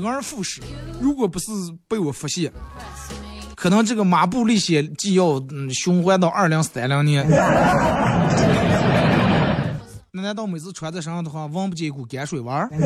[0.00, 0.60] 周而复始，
[1.00, 1.46] 如果不是
[1.88, 2.52] 被我发现，
[3.54, 7.26] 可能这个抹布历险记要嗯循环到二零三零年。
[10.10, 12.68] 那难道每次穿在身上的话，闻不见一股泔水味儿？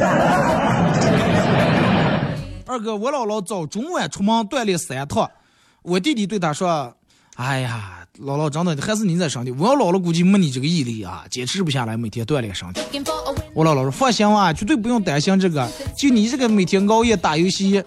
[2.66, 5.30] 二哥，我姥姥早中晚出门锻炼三趟，
[5.82, 6.94] 我弟弟对他说
[7.36, 12.80] ：“哎呀。”姥姥真的还是你在身体，我要老了估计没你这个毅力啊，坚持不下来每天锻炼身体。
[13.54, 17.80] 我姥姥说放心啊，绝对不用担心这个，就你这个每天熬夜打游戏，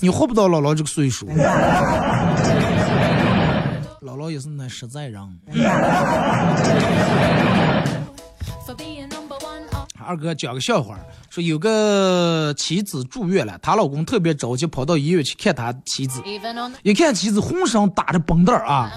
[0.00, 1.28] 你活不到姥姥这个岁数。
[4.02, 5.20] 姥姥也是那实在人。
[10.02, 10.98] 二哥讲个笑话，
[11.30, 16.20] 说有个妻子住院了，她老公特别着急，跑到医院去看她妻子。
[16.82, 18.92] 一看妻子浑身打着绷带啊，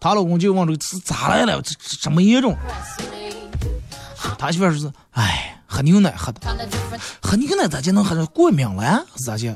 [0.00, 1.60] 她老公就问这个是咋来了？
[1.62, 2.56] 这这么严重？
[4.38, 6.40] 他媳妇说是，哎，喝牛奶喝的，
[7.20, 9.04] 喝牛奶咋就能喝成过敏了？
[9.24, 9.54] 咋就？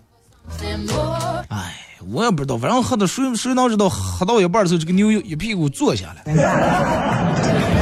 [1.49, 1.75] 哎，
[2.11, 3.89] 我也不知道，反正喝的谁谁能知道？
[3.89, 6.23] 喝到一半的时候，这个牛一屁股坐下来。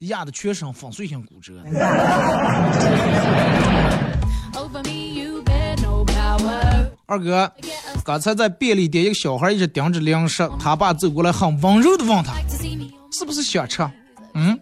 [0.00, 1.54] 压的全身粉碎性骨折。
[7.06, 7.50] 二哥，
[8.04, 12.34] 刚才在便利店，一个小孩一直盯着零食，他爸走过来，很温柔的问他
[13.10, 13.88] ：“是不是想吃？
[14.34, 14.60] 嗯，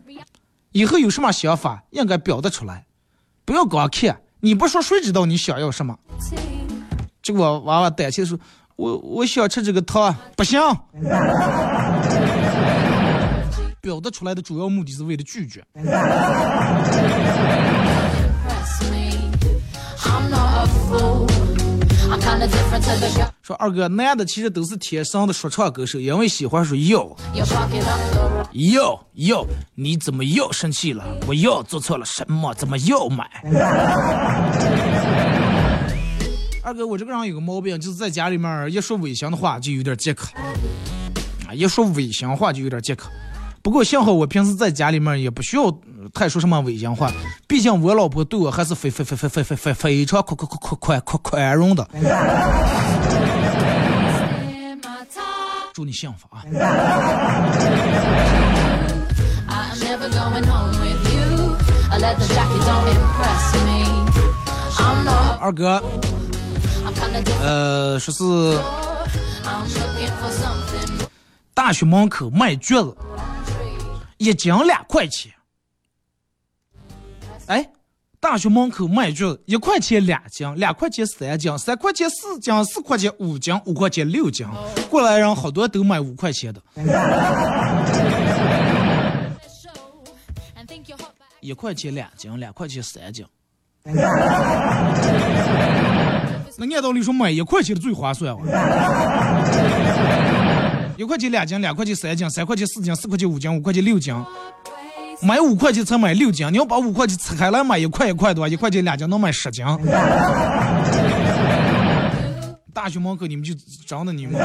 [0.71, 2.85] 以后有什么想法，应该表达出来，
[3.45, 4.21] 不要光看。
[4.39, 5.99] 你不说，谁知道你想要什么？”
[7.25, 8.39] 结果娃娃胆怯说
[8.77, 10.61] ：“我我想吃这个糖，不行。”
[13.85, 15.63] 表达出来的主要目的是为了拒绝。
[23.43, 27.15] 说二哥，男的其实都是天生的说唱歌手，因为喜欢说要，
[28.55, 31.05] 要要，你怎么又生气了？
[31.27, 32.55] 我又做错了什么？
[32.55, 33.29] 怎么又买？
[36.63, 40.29] 二哥，我这个人有个毛病，就是在家里面一说违心的话就有点借口，
[41.47, 43.11] 啊，一说违心话就有点借口。
[43.65, 45.75] 不过幸好我平时在家里面也不需要
[46.13, 47.11] 太说什么违心话，
[47.49, 51.89] 毕竟我老婆对我还是非非非非非非非非常宽宽宽宽宽宽容的。
[55.73, 56.45] 祝你幸福啊！
[65.41, 65.83] 二哥，
[67.41, 68.59] 呃，说是
[71.55, 72.95] 大学门口卖橘子。
[74.25, 75.31] 一斤两块钱，
[77.47, 77.71] 哎，
[78.19, 84.47] 大学门口卖橘子，一块钱两斤，两块钱三斤，三块钱四斤，四块钱五斤，五块钱六斤。
[84.89, 86.63] 过来人好多都买五块钱的，
[91.41, 93.27] 一块钱两斤，两块钱三斤。
[96.57, 98.39] 那按道理说买一块钱的最划算啊。
[100.97, 104.15] 一块钱两斤，两块钱三斤，三块钱四斤，四块钱五斤，五块钱六斤。
[105.23, 109.65] 买五块钱才买六斤，你要把五块钱拆开来买一块一块的话，一块钱两斤能买十斤。
[112.73, 113.55] 大学门口你们就
[113.87, 114.41] 真的你们。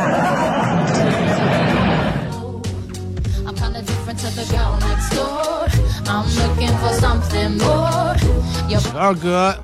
[8.95, 9.55] 二哥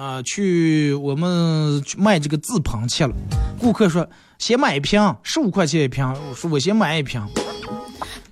[0.00, 3.14] 啊，去我们去卖这个自喷去了，
[3.58, 4.08] 顾客说。
[4.38, 6.02] 先买一瓶，十五块钱一瓶。
[6.30, 7.22] 我说我先买一瓶，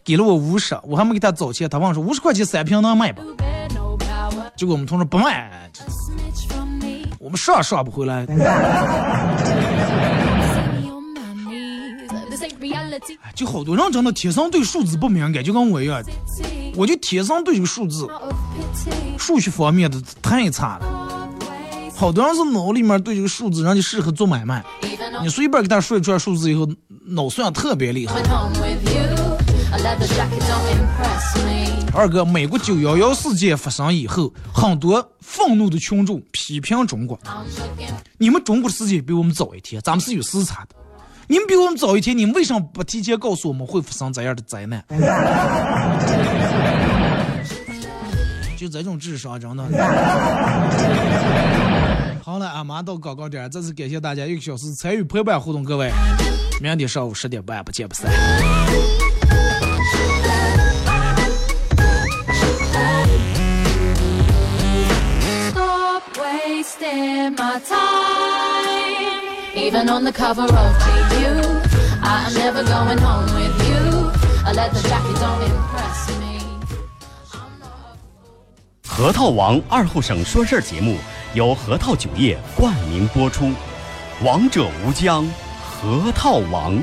[0.02, 1.68] 给了我五十，我还没给他找钱。
[1.68, 3.20] 他问说五十块钱三瓶能卖不？
[4.56, 5.70] 结果我们同事不卖，
[7.18, 8.26] 我们上上不回来。
[13.34, 16.02] 就好多人真的天生对数字不敏感，就跟我一样，
[16.74, 18.08] 我就天生对这个数字、
[19.18, 21.07] 数学方面的太差了。
[21.98, 24.64] 好多人是脑里面对这个数字，人家适合做买卖。
[25.20, 26.64] 你随便给他说一串数字以后，
[27.06, 28.14] 脑算特别厉害。
[31.92, 37.18] 二哥，美国九幺幺事件发生以后，很多愤怒的群众批评中国。
[38.16, 40.76] 你们中国的事件比我们早一天，咱们是有时差的。
[41.26, 44.84] 你们比我们早一天，你们为什么不提前告诉我们会发生这样的灾难？
[48.56, 49.64] 就这种智商，真的。
[52.28, 55.90] 好了，俺马上到广告点，再次感谢大家一个小时参与陪伴互动，各位，
[56.60, 58.12] 明天上午十点半不见不散。
[65.48, 67.78] Stop wasting my time.
[69.56, 71.62] Even on the cover of GQ,
[72.02, 74.12] I am never going home with you.
[74.44, 76.42] I let the jacket don't impress me.
[78.86, 80.98] 核桃王二后省说事儿节目
[81.34, 83.52] 由核桃酒业冠名播出，
[84.24, 85.28] 王者无疆，
[85.62, 86.82] 核桃王。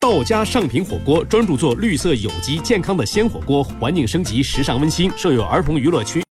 [0.00, 6.24] 道家上品火锅专注做绿色有机健康的鲜火锅，环境升级，时尚温馨，设有儿童娱乐区。